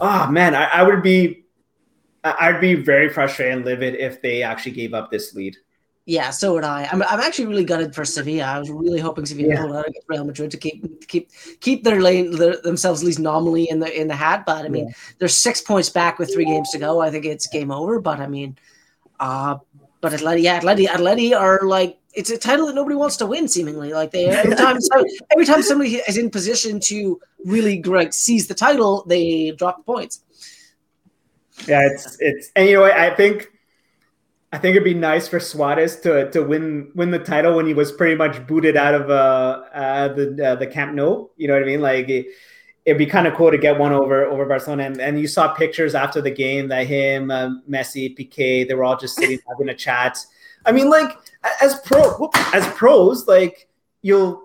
[0.00, 1.44] Oh man, I, I would be,
[2.24, 5.56] I'd be very frustrated and livid if they actually gave up this lead.
[6.06, 6.86] Yeah, so would I.
[6.92, 8.44] I'm, I'm actually really gutted for Sevilla.
[8.44, 9.60] I was really hoping Sevilla Yeah.
[9.62, 11.30] hold out against Real Madrid to keep keep
[11.60, 14.44] keep their lane their, themselves at least nominally in the in the hat.
[14.44, 17.00] But I mean, they're six points back with three games to go.
[17.00, 18.00] I think it's game over.
[18.00, 18.58] But I mean,
[19.18, 19.56] uh
[20.02, 23.48] but Atleti, yeah, Atleti, Atleti are like it's a title that nobody wants to win.
[23.48, 25.02] Seemingly, like they every time so,
[25.32, 29.84] every time somebody is in position to really like seize the title, they drop the
[29.84, 30.20] points.
[31.66, 33.48] Yeah, it's it's and you know I think
[34.54, 37.74] I think it'd be nice for Suarez to to win win the title when he
[37.74, 41.26] was pretty much booted out of uh, uh the uh, the Camp Nou.
[41.36, 41.80] You know what I mean?
[41.80, 42.26] Like it,
[42.84, 44.84] it'd be kind of cool to get one over over Barcelona.
[44.84, 48.84] And, and you saw pictures after the game that him, um, Messi, Piqué, they were
[48.84, 50.18] all just sitting having a chat.
[50.64, 51.10] I mean, like
[51.60, 53.68] as pro as pros, like
[54.02, 54.43] you'll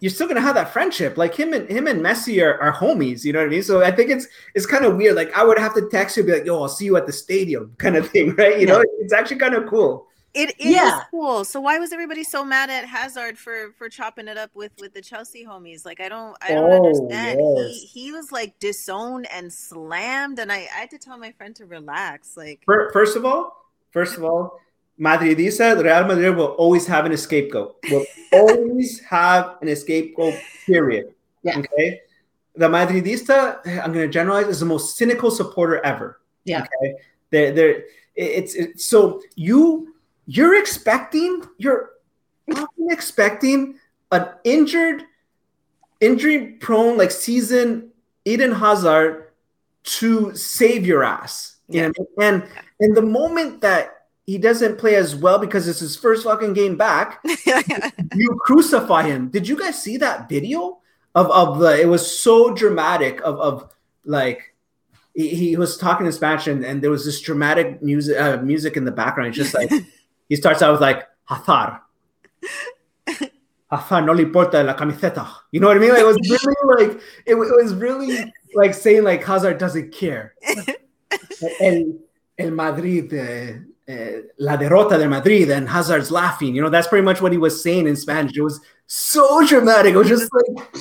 [0.00, 1.16] you're still gonna have that friendship.
[1.16, 3.62] Like him and him and Messi are, are homies, you know what I mean?
[3.62, 5.16] So I think it's it's kind of weird.
[5.16, 7.06] Like I would have to text you and be like, yo, I'll see you at
[7.06, 8.58] the stadium, kind of thing, right?
[8.60, 10.06] You know, it's actually kind of cool.
[10.32, 11.02] It is Yeah.
[11.10, 11.44] cool.
[11.44, 14.94] So why was everybody so mad at Hazard for for chopping it up with with
[14.94, 15.84] the Chelsea homies?
[15.84, 17.40] Like I don't I don't Oh, understand.
[17.40, 17.90] yes.
[17.92, 21.54] He he was like disowned and slammed, and I, I had to tell my friend
[21.56, 22.36] to relax.
[22.36, 23.56] Like First of all,
[23.90, 24.60] first of all,
[25.00, 27.76] Madridista, Real Madrid will always have an scapegoat.
[27.90, 30.34] Will always have an scapegoat.
[30.66, 31.14] Period.
[31.42, 31.58] Yeah.
[31.58, 32.00] Okay.
[32.54, 36.20] The Madridista, I'm going to generalize, is the most cynical supporter ever.
[36.44, 36.62] Yeah.
[36.62, 36.94] Okay.
[37.30, 37.84] They're, they're,
[38.14, 39.94] it's, it's so you
[40.26, 41.90] you're expecting you're
[42.90, 43.78] expecting
[44.12, 45.04] an injured,
[46.00, 47.90] injury prone like season
[48.24, 49.32] Eden Hazard
[49.82, 51.56] to save your ass.
[51.68, 51.86] You know?
[51.86, 52.42] I mean?
[52.42, 52.48] And
[52.80, 53.99] and the moment that
[54.30, 57.20] he doesn't play as well because it's his first fucking game back,
[58.14, 59.28] you crucify him.
[59.28, 60.78] Did you guys see that video
[61.16, 61.80] of of the?
[61.80, 63.74] It was so dramatic of of
[64.04, 64.54] like
[65.16, 68.76] he, he was talking in Spanish and, and there was this dramatic music uh, music
[68.76, 69.30] in the background.
[69.30, 69.68] It's just like
[70.28, 71.80] he starts out with like Hazar.
[73.68, 75.26] Hazard no le importa la camiseta.
[75.50, 75.90] You know what I mean?
[75.90, 80.34] Like, it was really like it, it was really like saying like Hazard doesn't care.
[81.60, 81.94] El,
[82.38, 83.58] el Madrid, uh,
[83.90, 86.54] uh, la derrota de Madrid, and Hazard's laughing.
[86.54, 88.36] You know, that's pretty much what he was saying in Spanish.
[88.36, 89.94] It was so dramatic.
[89.94, 90.72] It was just like,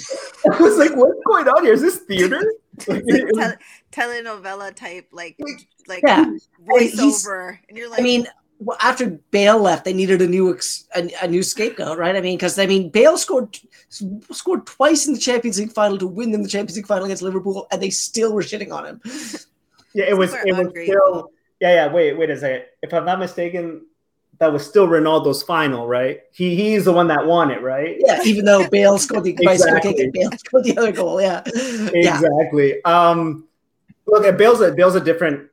[0.54, 1.74] I was like, what's going on here?
[1.74, 2.42] Is this theater?
[2.88, 3.60] Like, It's it was- like
[3.92, 5.38] tele- telenovela type like
[5.88, 6.24] like Yeah.
[6.66, 8.26] voiceover, and you're like, I mean,
[8.60, 12.16] well, after Bale left, they needed a new ex- a, a new scapegoat, right?
[12.16, 13.58] I mean, because I mean, Bale scored
[14.32, 17.22] scored twice in the Champions League final to win them the Champions League final against
[17.24, 19.02] Liverpool, and they still were shitting on him.
[19.94, 20.32] yeah, it was.
[20.32, 21.32] Super It was still.
[21.60, 21.94] Yeah, yeah.
[21.94, 22.66] Wait, wait a second.
[22.82, 23.86] If I'm not mistaken,
[24.40, 26.22] that was still Ronaldo's final, right?
[26.32, 27.98] He he's the one that won it, right?
[28.00, 30.10] Yeah, even though Bale scored the Exactly.
[30.14, 31.22] Bale scored the other goal.
[31.22, 31.44] Yeah,
[31.94, 32.84] yeah, Exactly.
[32.86, 33.48] Um,
[34.06, 35.50] look, at Bale's a Bale's a different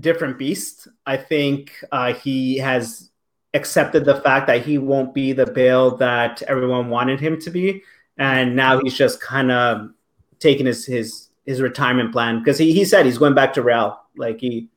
[0.00, 0.88] different beast.
[1.04, 3.10] I think uh, he has
[3.54, 7.82] accepted the fact that he won't be the Bale that everyone wanted him to be,
[8.16, 9.90] and now he's just kind of
[10.38, 14.00] taking his his his retirement plan because he he said he's going back to Real.
[14.16, 14.68] Like he,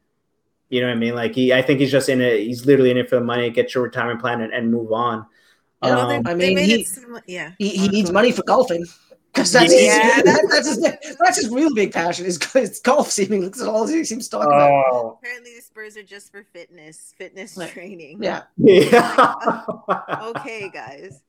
[0.75, 1.15] you know what I mean?
[1.15, 2.39] Like he, I think he's just in it.
[2.41, 3.49] He's literally in it for the money.
[3.49, 5.25] Get your retirement plan and, and move on.
[5.83, 6.87] Yeah, well, they, Um, I mean, he- it
[7.27, 7.51] yeah.
[7.57, 8.85] he, he needs money for golfing.
[9.33, 13.11] Because that's, Yeah, his, that's, his, that's his real big passion is, is golf.
[13.11, 14.69] Seemingly, that's all he seems to talk about.
[14.93, 18.23] Oh, Apparently, the Spurs are just for fitness, fitness Like, training.
[18.23, 19.33] Yeah, yeah.
[20.21, 21.21] Okay, guys.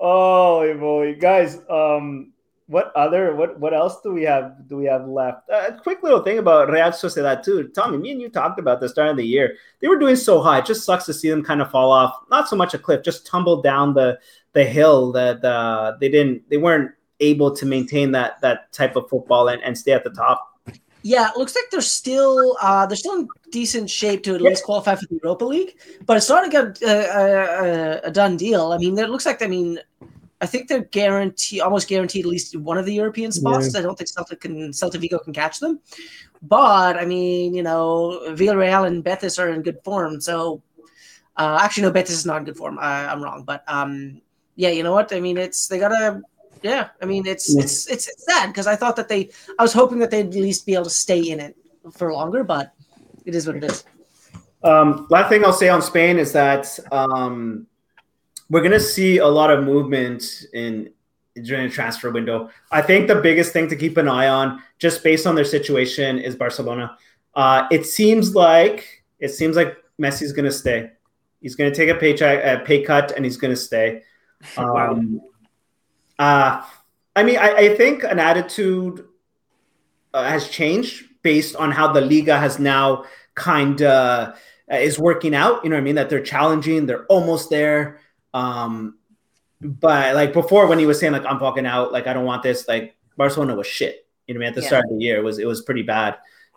[0.00, 1.58] Oh boy, guys.
[1.68, 2.32] Um,
[2.70, 4.68] what other what what else do we have?
[4.68, 5.50] Do we have left?
[5.50, 7.68] Uh, a quick little thing about Real Sociedad too.
[7.74, 9.56] Tommy, me and you talked about the start of the year.
[9.80, 10.58] They were doing so high.
[10.58, 12.14] It just sucks to see them kind of fall off.
[12.30, 14.20] Not so much a cliff, just tumble down the
[14.52, 15.10] the hill.
[15.10, 16.48] That uh, they didn't.
[16.48, 20.10] They weren't able to maintain that that type of football and, and stay at the
[20.10, 20.46] top.
[21.02, 24.62] Yeah, it looks like they're still uh, they're still in decent shape to at least
[24.62, 28.70] qualify for the Europa League, but it's not a, a, a, done deal.
[28.70, 29.80] I mean, it looks like I mean,
[30.40, 33.72] I think they're guaranteed almost guaranteed at least one of the European spots.
[33.72, 33.80] Yeah.
[33.80, 35.80] I don't think Celtic can Celta Vigo can catch them,
[36.42, 40.20] but I mean, you know, Villarreal and Betis are in good form.
[40.20, 40.62] So,
[41.36, 42.78] uh, actually, no, Betis is not in good form.
[42.78, 44.22] I, I'm wrong, but um,
[44.56, 45.12] yeah, you know what?
[45.12, 46.22] I mean, it's they gotta
[46.62, 47.62] yeah, I mean it's yeah.
[47.62, 50.34] it's it's, it's sad because I thought that they I was hoping that they'd at
[50.34, 51.56] least be able to stay in it
[51.92, 52.72] for longer, but
[53.24, 53.84] it is what it is.
[54.62, 57.66] Um, last thing I'll say on Spain is that um,
[58.50, 60.92] we're gonna see a lot of movement in
[61.44, 62.50] during the transfer window.
[62.70, 66.18] I think the biggest thing to keep an eye on, just based on their situation,
[66.18, 66.98] is Barcelona.
[67.34, 70.90] Uh, it seems like it seems like Messi's gonna stay.
[71.40, 74.02] He's gonna take a paycheck, a pay cut, and he's gonna stay.
[74.56, 75.20] Um,
[76.18, 76.62] uh,
[77.14, 79.04] I mean, I, I think an attitude
[80.14, 84.34] uh, has changed based on how the Liga has now kind of
[84.72, 85.62] uh, is working out.
[85.62, 85.96] You know what I mean?
[85.96, 88.00] That they're challenging, they're almost there.
[88.34, 88.98] Um,
[89.60, 92.42] but like before, when he was saying like I'm fucking out, like I don't want
[92.42, 94.06] this, like Barcelona was shit.
[94.26, 94.48] You know what I mean?
[94.48, 94.66] At the yeah.
[94.68, 96.16] start of the year, it was it was pretty bad.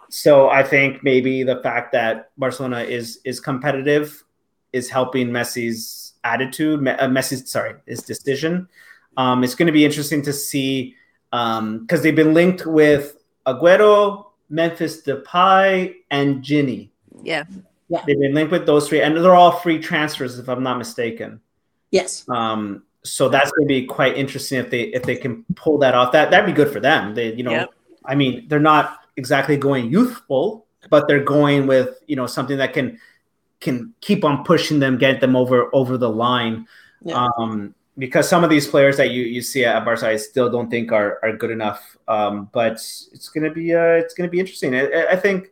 [0.10, 4.24] So I think maybe the fact that Barcelona is is competitive
[4.72, 8.68] is helping Messi's attitude, uh, Messi's sorry, his decision.
[9.18, 10.96] Um, it's going to be interesting to see
[11.32, 16.90] um because um, they've been linked with Aguero, Memphis Depay, and Gini.
[17.22, 17.44] Yeah.
[17.90, 18.04] Yeah.
[18.08, 21.42] They've been linked with those three, and they're all free transfers, if I'm not mistaken.
[21.94, 22.28] Yes.
[22.28, 25.94] Um, so that's going to be quite interesting if they if they can pull that
[25.94, 26.12] off.
[26.12, 27.14] That that'd be good for them.
[27.14, 27.74] They, you know, yep.
[28.04, 32.74] I mean, they're not exactly going youthful, but they're going with you know something that
[32.74, 33.00] can
[33.60, 36.66] can keep on pushing them, get them over over the line.
[37.04, 37.28] Yeah.
[37.38, 40.68] Um, because some of these players that you, you see at Barca, I still don't
[40.72, 41.96] think are, are good enough.
[42.08, 44.74] Um, but it's gonna be uh, it's gonna be interesting.
[44.74, 45.52] I, I, think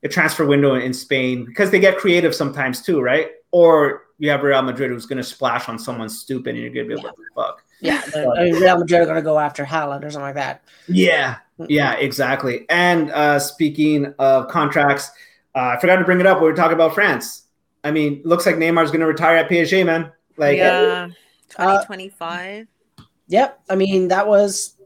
[0.00, 3.32] the transfer window in Spain because they get creative sometimes too, right?
[3.50, 6.94] Or you have Real Madrid who's gonna splash on someone stupid and you're gonna be
[6.94, 7.34] like, yeah.
[7.34, 10.62] "Fuck." Yeah, I Real Madrid are gonna go after Haaland or something like that.
[10.88, 11.36] Yeah,
[11.68, 12.66] yeah, exactly.
[12.68, 15.10] And uh, speaking of contracts,
[15.54, 16.40] uh, I forgot to bring it up.
[16.40, 17.42] We were talking about France.
[17.82, 20.10] I mean, looks like Neymar's gonna retire at PSG, man.
[20.36, 21.08] Like, yeah.
[21.50, 22.66] 2025.
[22.98, 23.60] Uh, yep.
[23.68, 24.76] I mean, that was.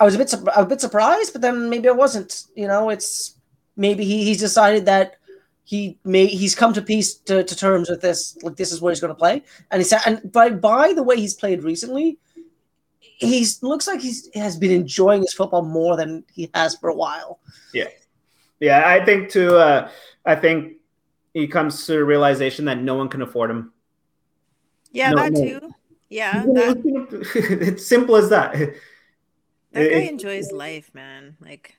[0.00, 2.44] I was a bit a bit surprised, but then maybe I wasn't.
[2.54, 3.34] You know, it's
[3.76, 5.17] maybe he, he's decided that
[5.68, 8.38] he may he's come to peace to, to terms with this.
[8.42, 11.02] Like this is where he's going to play, and he said, and by by the
[11.02, 12.16] way he's played recently,
[12.88, 16.94] he's looks like he's has been enjoying his football more than he has for a
[16.94, 17.40] while.
[17.74, 17.88] Yeah,
[18.60, 18.88] yeah.
[18.88, 19.56] I think too.
[19.56, 19.90] Uh,
[20.24, 20.78] I think
[21.34, 23.74] he comes to a realization that no one can afford him.
[24.90, 25.40] Yeah, no, that no.
[25.42, 25.74] too.
[26.08, 27.26] Yeah, that,
[27.60, 28.54] it's simple as that.
[28.54, 28.72] That
[29.74, 31.36] guy it, enjoys life, man.
[31.42, 31.77] Like,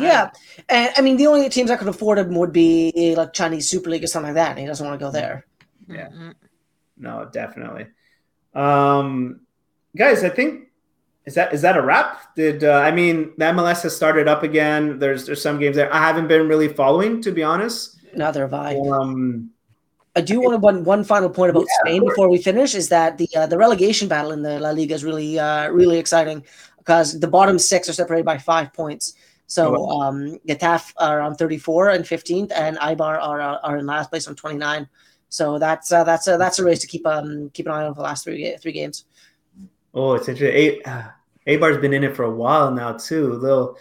[0.00, 0.30] yeah,
[0.68, 3.90] and I mean, the only teams that could afford him would be like Chinese Super
[3.90, 4.50] League or something like that.
[4.50, 5.46] And he doesn't want to go there.
[5.88, 6.30] Yeah, mm-hmm.
[6.98, 7.86] no, definitely.
[8.54, 9.40] Um,
[9.96, 10.70] guys, I think
[11.26, 12.34] is that is that a wrap?
[12.34, 14.98] Did uh, I mean the MLS has started up again?
[14.98, 17.98] There's there's some games there I haven't been really following, to be honest.
[18.14, 18.76] Neither have I.
[18.76, 19.50] Um,
[20.16, 22.88] I do want to one one final point about yeah, Spain before we finish is
[22.88, 26.44] that the uh, the relegation battle in the La Liga is really uh, really exciting
[26.78, 29.14] because the bottom six are separated by five points.
[29.50, 34.28] So um, Getafe are on 34 and 15th, and Eibar are, are in last place
[34.28, 34.88] on 29.
[35.28, 37.94] So that's uh, that's a that's a race to keep um keep an eye on
[37.94, 39.06] for the last three three games.
[39.92, 40.56] Oh, it's interesting.
[40.56, 41.04] A- uh,
[41.48, 43.32] Eibar's been in it for a while now too.
[43.34, 43.76] Little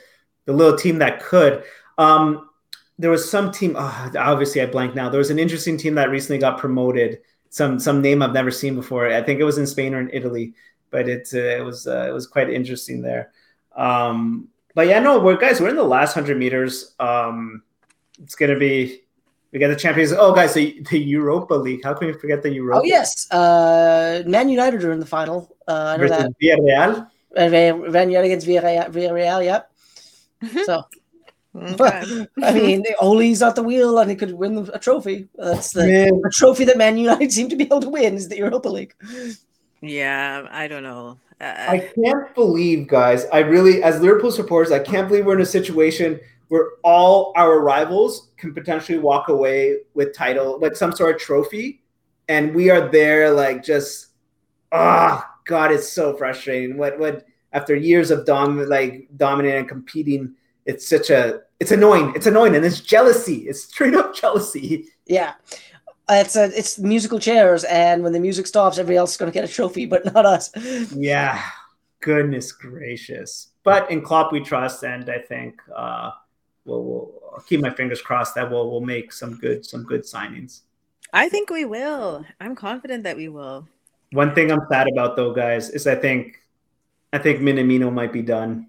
[0.46, 1.64] the little team that could.
[2.00, 2.50] Um,
[2.98, 3.76] there was some team.
[3.78, 5.10] Oh, obviously, I blank now.
[5.10, 7.20] There was an interesting team that recently got promoted.
[7.52, 9.08] Some some name I've never seen before.
[9.12, 10.56] I think it was in Spain or in Italy,
[10.90, 13.32] but it uh, it was uh, it was quite interesting there.
[13.76, 15.60] Um, but yeah, no, we're guys.
[15.60, 16.96] We're in the last hundred meters.
[17.00, 17.64] Um,
[18.22, 19.02] it's gonna be.
[19.52, 20.12] We got the champions.
[20.12, 21.84] Oh, guys, the, the Europa League.
[21.84, 22.82] How can we forget the Europa?
[22.82, 25.56] Oh yes, uh, Man United are in the final.
[25.68, 26.32] Uh, I know that.
[26.42, 27.10] Villarreal.
[27.36, 27.50] Uh,
[27.92, 28.92] Man United against Villarreal.
[28.92, 29.44] Villarreal.
[29.44, 29.72] Yep.
[30.66, 30.86] So
[31.56, 32.28] Okay.
[32.44, 35.28] I mean, Ole's at the wheel and he could win a trophy.
[35.36, 38.38] That's the a trophy that Man United seem to be able to win is the
[38.38, 38.94] Europa League.
[39.82, 41.18] Yeah, I don't know.
[41.42, 43.26] Uh, I can't believe, guys.
[43.32, 46.20] I really, as Liverpool supporters, I can't believe we're in a situation
[46.50, 51.82] where all our rivals can potentially walk away with title, like some sort of trophy,
[52.28, 54.08] and we are there, like just,
[54.72, 56.78] oh God, it's so frustrating.
[56.78, 60.36] What, what after years of dom, like dominating and competing
[60.70, 62.14] it's such a it's annoying.
[62.16, 63.48] It's annoying, and it's jealousy.
[63.48, 64.86] It's straight up jealousy.
[65.08, 65.34] Yeah,
[66.10, 69.34] it's a it's musical chairs, and when the music stops, everybody else is going to
[69.34, 70.50] get a trophy, but not us.
[70.96, 71.42] Yeah,
[72.02, 73.50] goodness gracious.
[73.64, 76.12] but in Klopp we trust, and I think uh,
[76.66, 80.02] we'll, we'll I'll keep my fingers crossed that we'll we'll make some good some good
[80.04, 80.62] signings.
[81.14, 82.26] I think we will.
[82.40, 83.68] I'm confident that we will.
[84.12, 86.42] One thing I'm sad about though, guys, is I think
[87.14, 88.68] I think Minamino might be done.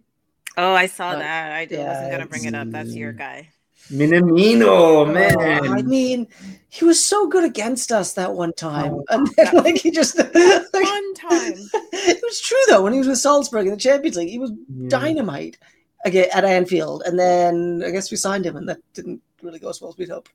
[0.58, 1.52] Oh, I saw Uh, that.
[1.52, 2.68] I yeah, wasn't gonna bring it up.
[2.70, 3.48] That's your guy.
[3.90, 5.68] Minamino, man.
[5.72, 6.26] I mean,
[6.70, 10.16] he was so good against us that one time, Oh, and then like he just
[10.16, 11.54] like, One time.
[11.92, 14.52] it was true though when he was with Salzburg in the Champions League, he was
[14.68, 14.88] Yeah.
[14.88, 15.58] dynamite
[16.04, 19.68] again at Anfield, and then I guess we signed him, and that didn't really go
[19.68, 20.30] as well as we'd hoped.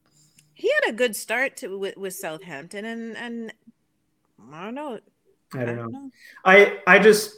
[0.53, 3.53] He had a good start to with, with Southampton, and and
[4.51, 4.99] I don't know.
[5.53, 6.11] I don't know.
[6.43, 7.37] I I just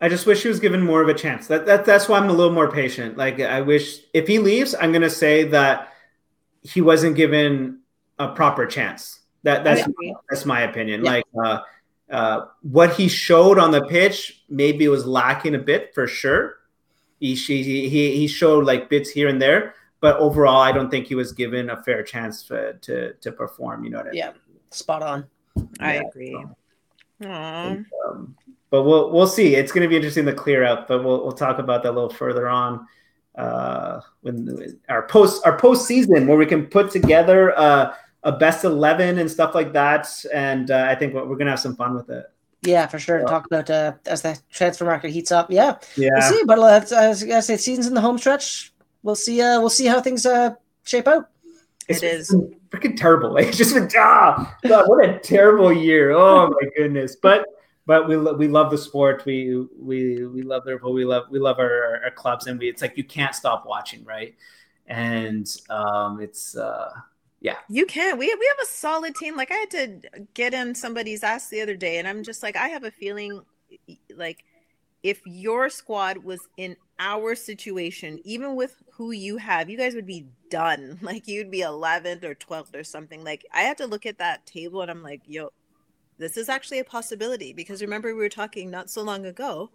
[0.00, 1.46] I just wish he was given more of a chance.
[1.46, 3.16] That, that that's why I'm a little more patient.
[3.16, 5.92] Like I wish if he leaves, I'm gonna say that
[6.66, 7.80] he wasn't given
[8.18, 9.20] a proper chance.
[9.42, 11.04] That that's I that's my opinion.
[11.04, 11.10] Yeah.
[11.10, 11.60] Like uh,
[12.10, 16.56] uh, what he showed on the pitch, maybe was lacking a bit for sure.
[17.20, 21.14] He he he, showed like bits here and there, but overall, I don't think he
[21.14, 23.84] was given a fair chance to to, to perform.
[23.84, 24.18] You know what I mean?
[24.18, 24.32] Yeah,
[24.70, 25.26] spot on.
[25.80, 26.46] I Yeah, agree.
[27.22, 27.30] so.
[27.30, 28.36] Um,
[28.70, 29.54] but we'll we'll see.
[29.54, 31.96] It's going to be interesting to clear up, but we'll we'll talk about that a
[31.96, 32.86] little further on
[33.36, 39.18] uh, when our post our postseason where we can put together uh, a best eleven
[39.18, 40.08] and stuff like that.
[40.32, 42.26] And uh, I think we're going to have some fun with it.
[42.62, 43.18] Yeah, for sure.
[43.18, 45.50] And talk about uh, as the transfer market heats up.
[45.50, 46.42] Yeah, Yeah, we'll see.
[46.44, 48.72] But uh, as I say, season's in the home stretch.
[49.02, 49.40] We'll see.
[49.40, 51.28] Uh, we'll see how things uh, shape out.
[51.88, 52.34] It's It is.
[52.70, 53.32] freaking terrible.
[53.32, 56.10] Like, it's just been ah, God, what a terrible year.
[56.10, 57.16] Oh my goodness.
[57.16, 57.46] But
[57.86, 59.24] but we we love the sport.
[59.24, 60.92] We we we love Liverpool.
[60.92, 64.04] We love we love our, our clubs, and we it's like you can't stop watching,
[64.04, 64.34] right?
[64.86, 66.90] And um, it's uh,
[67.40, 68.18] yeah, You can.
[68.18, 69.36] We we have a solid team.
[69.36, 70.00] Like I had to
[70.34, 73.42] get in somebody's ass the other day, and I'm just like, I have a feeling,
[74.16, 74.44] like,
[75.02, 80.06] if your squad was in our situation, even with who you have, you guys would
[80.06, 80.98] be done.
[81.02, 83.22] Like you'd be 11th or 12th or something.
[83.22, 85.50] Like I had to look at that table, and I'm like, yo,
[86.18, 89.70] this is actually a possibility because remember we were talking not so long ago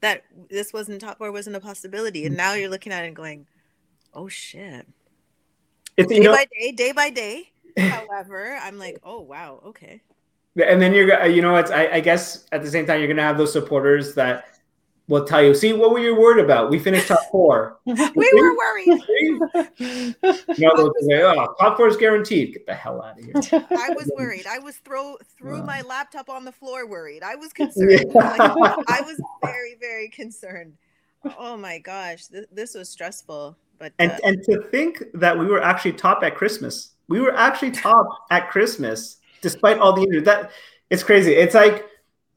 [0.00, 3.16] that this wasn't top four wasn't a possibility, and now you're looking at it and
[3.16, 3.46] going,
[4.14, 4.86] oh shit
[5.96, 7.50] it's you day know, by day, day by day.
[7.78, 10.02] However, I'm like, oh wow, okay.
[10.62, 13.22] and then you're you know it's I, I guess at the same time you're gonna
[13.22, 14.51] have those supporters that
[15.12, 16.70] will tell you, see, what were you worried about?
[16.70, 17.78] We finished top four.
[17.86, 18.86] We were worried.
[19.78, 20.14] You
[20.58, 22.54] know, say, oh, top four is guaranteed.
[22.54, 23.66] Get the hell out of here.
[23.70, 24.46] I was worried.
[24.48, 27.22] I was throw threw my laptop on the floor worried.
[27.22, 28.12] I was concerned.
[28.22, 30.74] Like, I was very, very concerned.
[31.38, 33.56] Oh my gosh, this, this was stressful.
[33.78, 36.92] But And uh, and to think that we were actually top at Christmas.
[37.08, 40.24] We were actually top at Christmas despite all the injuries.
[40.24, 40.52] That
[40.88, 41.32] it's crazy.
[41.34, 41.86] It's like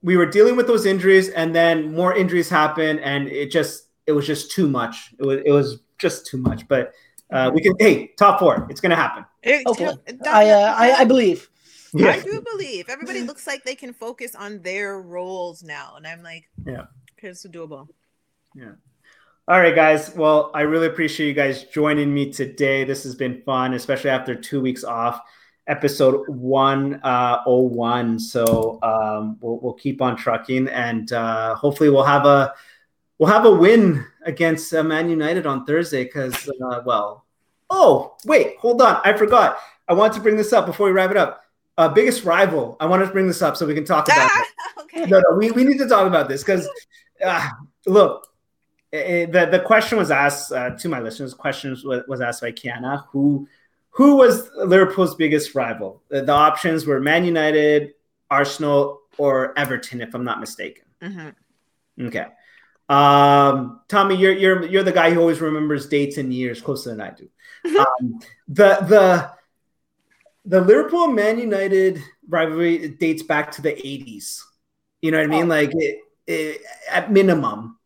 [0.06, 4.12] we were dealing with those injuries and then more injuries happened and it just it
[4.12, 5.14] was just too much.
[5.20, 6.68] It was it was just too much.
[6.68, 6.94] But
[7.34, 8.68] uh, we can hey, top four.
[8.70, 9.26] It's gonna happen.
[9.42, 9.98] it- Hopefully,
[10.28, 11.50] I, uh, I I believe.
[11.98, 16.22] I do believe everybody looks like they can focus on their roles now, and I'm
[16.22, 16.88] like, Yeah.
[17.18, 17.88] okay, it's doable.
[18.54, 18.74] Yeah.
[19.48, 20.14] All right, guys.
[20.14, 22.84] Well, I really appreciate you guys joining me today.
[22.84, 25.22] This has been fun, especially after two weeks off.
[25.68, 28.20] Episode one uh, oh one.
[28.20, 32.54] So um, we'll we'll keep on trucking, and uh, hopefully we'll have a
[33.18, 36.04] we'll have a win against uh, Man United on Thursday.
[36.04, 37.26] Because uh, well,
[37.70, 39.58] oh wait, hold on, I forgot.
[39.88, 41.44] I want to bring this up before we wrap it up.
[41.78, 42.78] Uh, biggest rival.
[42.80, 44.26] I wanted to bring this up so we can talk about.
[44.26, 44.32] it.
[44.34, 44.46] Ah,
[44.82, 45.06] okay.
[45.06, 46.70] No, no, we, we need to talk about this because
[47.24, 47.50] uh,
[47.86, 48.28] look,
[48.94, 51.34] eh, the the question was asked uh, to my listeners.
[51.34, 53.48] Questions was, was asked by Qiana, who
[53.96, 56.02] who was Liverpool's biggest rival?
[56.10, 57.94] The, the options were Man United,
[58.30, 60.86] Arsenal, or Everton, if I'm not mistaken.
[61.02, 61.34] Mhm.
[62.02, 62.26] Okay,
[62.90, 67.02] um, Tommy, you're you're you're the guy who always remembers dates and years closer than
[67.02, 67.30] I do.
[67.80, 69.32] um, the the
[70.46, 74.42] the Liverpool Man United rivalry dates back to the 80s.
[75.02, 75.46] You know what I mean?
[75.46, 75.48] Oh.
[75.48, 77.80] Like it, it, at minimum,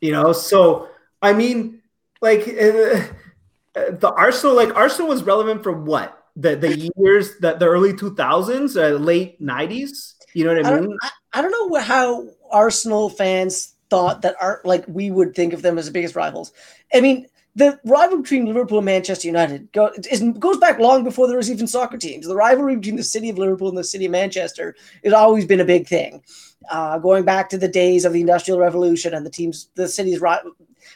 [0.00, 0.32] you know.
[0.32, 0.88] So
[1.22, 1.80] I mean,
[2.20, 3.00] like uh,
[3.74, 8.76] the Arsenal, like Arsenal was relevant for what the the years that the early 2000s,
[8.76, 10.14] uh, late 90s.
[10.34, 10.90] You know what I I mean?
[10.90, 15.52] don't, I, I don't know how Arsenal fans thought that are like we would think
[15.52, 16.52] of them as the biggest rivals.
[16.94, 21.28] I mean, the rivalry between Liverpool and Manchester United go, is, goes back long before
[21.28, 22.26] there was even soccer teams.
[22.26, 25.60] The rivalry between the city of Liverpool and the city of Manchester has always been
[25.60, 26.22] a big thing.
[26.70, 30.20] Uh, going back to the days of the Industrial Revolution and the teams, the cities
[30.20, 30.38] ri-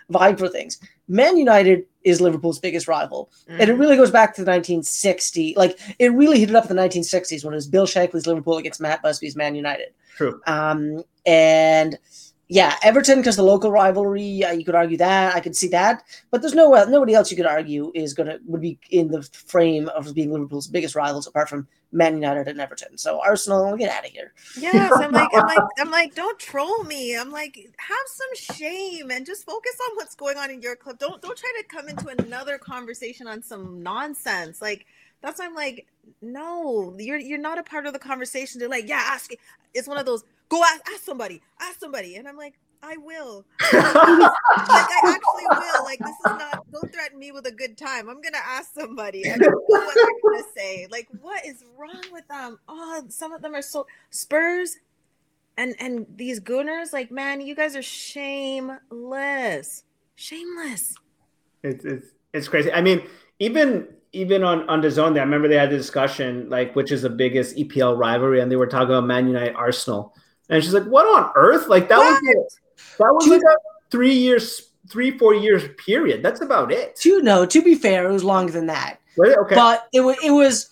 [0.09, 0.79] vied for things.
[1.09, 3.29] Man United is Liverpool's biggest rival.
[3.49, 3.81] And it Mhm.
[3.81, 7.53] really goes back to the 1960, like it really heated up in the 1960s when
[7.53, 9.89] it was Bill Shankly's Liverpool against Matt Busby's Man United.
[10.17, 10.41] True.
[10.47, 11.99] Um, and
[12.49, 14.45] yeah, Everton because the local rivalry.
[14.45, 15.35] Uh, you could argue that.
[15.35, 18.39] I could see that, but there's no uh, nobody else you could argue is gonna
[18.47, 22.61] would be in the frame of being Liverpool's biggest rivals apart from Man United and
[22.61, 22.99] Everton.
[22.99, 24.33] So Arsenal, get out of here.
[24.57, 27.17] Yes, I'm like, I'm like, I'm like, don't troll me.
[27.17, 31.01] I'm like, have some shame and just focus on what's going on in your club.
[31.01, 34.63] Don't don't try to come into another conversation on some nonsense.
[34.63, 34.87] Like
[35.21, 35.89] that's why I'm like,
[36.23, 38.61] no, you're you're not a part of the conversation.
[38.61, 39.33] They're like, yeah, ask.
[39.75, 43.45] It's one of those go ask, ask somebody, ask somebody, and I'm like, I will.
[43.73, 45.85] like I actually will.
[45.85, 46.71] Like this is not.
[46.71, 48.09] Don't threaten me with a good time.
[48.09, 49.31] I'm gonna ask somebody.
[49.31, 50.87] I don't know what they're gonna say.
[50.91, 52.59] Like what is wrong with them?
[52.69, 54.77] Oh, some of them are so Spurs,
[55.57, 56.93] and and these gooners.
[56.93, 59.85] Like man, you guys are shameless,
[60.15, 60.95] shameless.
[61.63, 62.73] It's it's it's crazy.
[62.73, 63.03] I mean,
[63.39, 65.23] even even on on DAZN, there.
[65.23, 68.57] I remember they had the discussion like which is the biggest EPL rivalry, and they
[68.57, 70.15] were talking about Man United Arsenal,
[70.49, 71.69] and she's like, "What on earth?
[71.69, 72.23] Like that What?
[72.23, 72.59] was
[72.99, 73.57] that was like a
[73.91, 76.23] three years, three four years period.
[76.23, 76.97] That's about it.
[76.97, 78.99] To no, to be fair, it was longer than that.
[79.17, 79.37] Right?
[79.37, 79.55] Okay.
[79.55, 80.71] But it was it was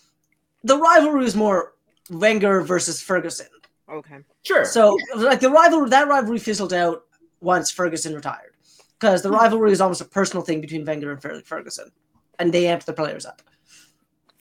[0.62, 1.74] the rivalry was more
[2.10, 3.46] Wenger versus Ferguson.
[3.90, 4.16] Okay.
[4.44, 4.64] sure.
[4.64, 7.04] So like the rivalry that rivalry fizzled out
[7.40, 8.52] once Ferguson retired.
[8.98, 11.90] Because the rivalry is almost a personal thing between Wenger and Ferguson.
[12.38, 13.42] And they amped the players up.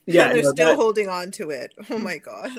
[0.05, 1.73] yeah, they're no, still that- holding on to it.
[1.89, 2.51] Oh my god.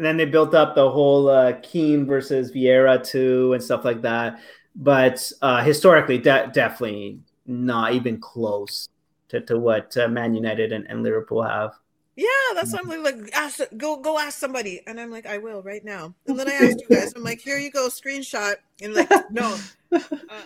[0.00, 4.00] And then they built up the whole uh, Keane versus Vieira too and stuff like
[4.00, 4.40] that.
[4.74, 8.88] But uh, historically, de- definitely not even close
[9.28, 11.74] to, to what uh, Man United and, and Liverpool have.
[12.16, 15.62] Yeah, that's why I'm like, ask, go go ask somebody, and I'm like, I will
[15.62, 16.14] right now.
[16.26, 19.54] And then I asked you guys, I'm like, here you go, screenshot, and like, no,
[19.92, 20.00] uh,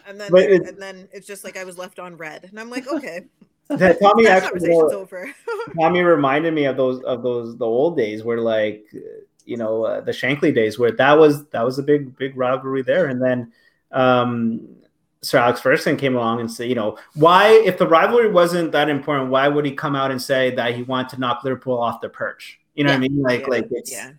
[0.09, 2.59] and then But it- and then it's just like I was left on red, and
[2.59, 3.21] I'm like, okay,
[3.69, 4.75] That Tommy that actually.
[5.81, 8.85] Tommy reminded me of those of those the old days where like
[9.45, 12.83] you know uh, the Shankly days where that was that was a big big rivalry
[12.83, 13.53] there, and then
[13.93, 14.69] um,
[15.23, 18.89] Sir Alex Ferguson came along and said, you know, why if the rivalry wasn't that
[18.89, 22.01] important, why would he come out and say that he wanted to knock Liverpool off
[22.01, 22.61] the perch?
[22.75, 23.23] You know what I mean?
[23.23, 24.11] Like Yeah, like it's yeah.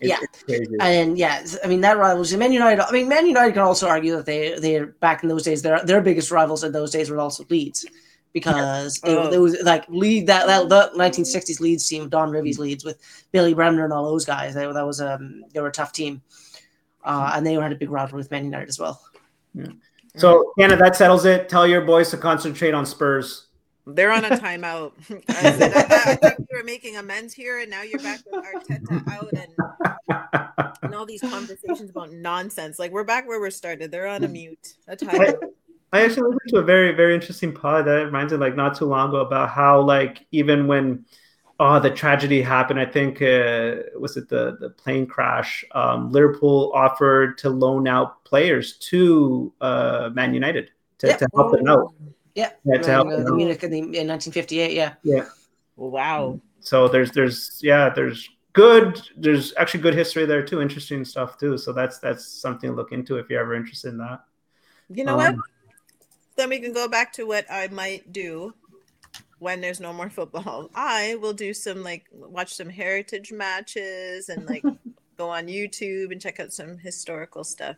[0.00, 0.18] it's, Yeah.
[0.22, 0.76] it's crazy.
[0.80, 2.36] And yeah, I mean that rivalry.
[2.36, 2.86] Man United.
[2.86, 5.62] I mean, Man United can also argue that they they're back in those days.
[5.62, 7.86] Their their biggest rivals in those days were also Leeds,
[8.32, 9.30] because it, Oh.
[9.30, 12.98] it was like lead that that the 1960s Leeds team, Don Revie's Leeds with
[13.32, 14.54] Billy Bremner and all those guys.
[14.54, 16.22] They, that was um they were a tough team,
[17.04, 19.02] uh, and they had a big rivalry with Man United as well.
[19.54, 19.66] Yeah.
[20.16, 21.48] So Hannah, that settles it.
[21.48, 23.48] Tell your boys to concentrate on Spurs.
[23.86, 24.92] They're on a timeout.
[25.28, 28.44] I, said, I, I thought we were making amends here, and now you're back with
[28.44, 32.78] Arteta out and, and all these conversations about nonsense.
[32.78, 33.90] Like we're back where we started.
[33.90, 35.38] They're on a mute, a timeout.
[35.92, 38.86] I actually listened to a very, very interesting pod that reminds me like not too
[38.86, 41.04] long ago about how like even when
[41.60, 45.64] oh the tragedy happened, I think uh, was it the the plane crash?
[45.72, 51.16] Um, Liverpool offered to loan out players to uh, Man United to, Yeah.
[51.16, 51.94] to help them out.
[52.34, 53.36] Yeah, Yeah, to help them.
[53.36, 54.72] Munich in, the, in 1958.
[54.72, 55.26] Yeah, Yeah.
[55.76, 56.40] Wow.
[56.60, 61.58] So there's there's yeah there's good there's actually good history there too, interesting stuff too.
[61.58, 64.20] So that's that's something to look into if you're ever interested in that.
[64.88, 65.34] You know what?
[65.34, 65.42] Um,
[66.42, 68.52] Then we can go back to what I might do
[69.38, 70.70] when there's no more football.
[70.74, 74.64] I will do some like watch some heritage matches and like
[75.16, 77.76] go on YouTube and check out some historical stuff.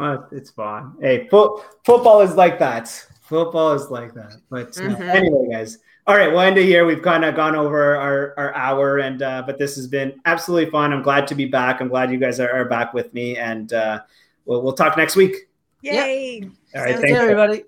[0.00, 0.94] Uh, it's fun.
[1.00, 2.86] Hey, fo- football is like that.
[3.22, 4.34] Football is like that.
[4.50, 5.00] But uh, Mhm.
[5.00, 5.78] anyway, guys.
[6.06, 6.86] All right, we'll end it here.
[6.86, 10.70] We've kind of gone over our, our hour, and uh, but this has been absolutely
[10.70, 10.92] fun.
[10.92, 11.80] I'm glad to be back.
[11.80, 14.02] I'm glad you guys are, are back with me, and uh,
[14.44, 15.48] we'll we'll talk next week.
[15.82, 16.04] Yeah.
[16.04, 16.42] Yay!
[16.76, 17.18] All right, Sounds thanks.
[17.18, 17.64] Hey, everybody.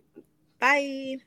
[0.61, 1.19] Bye.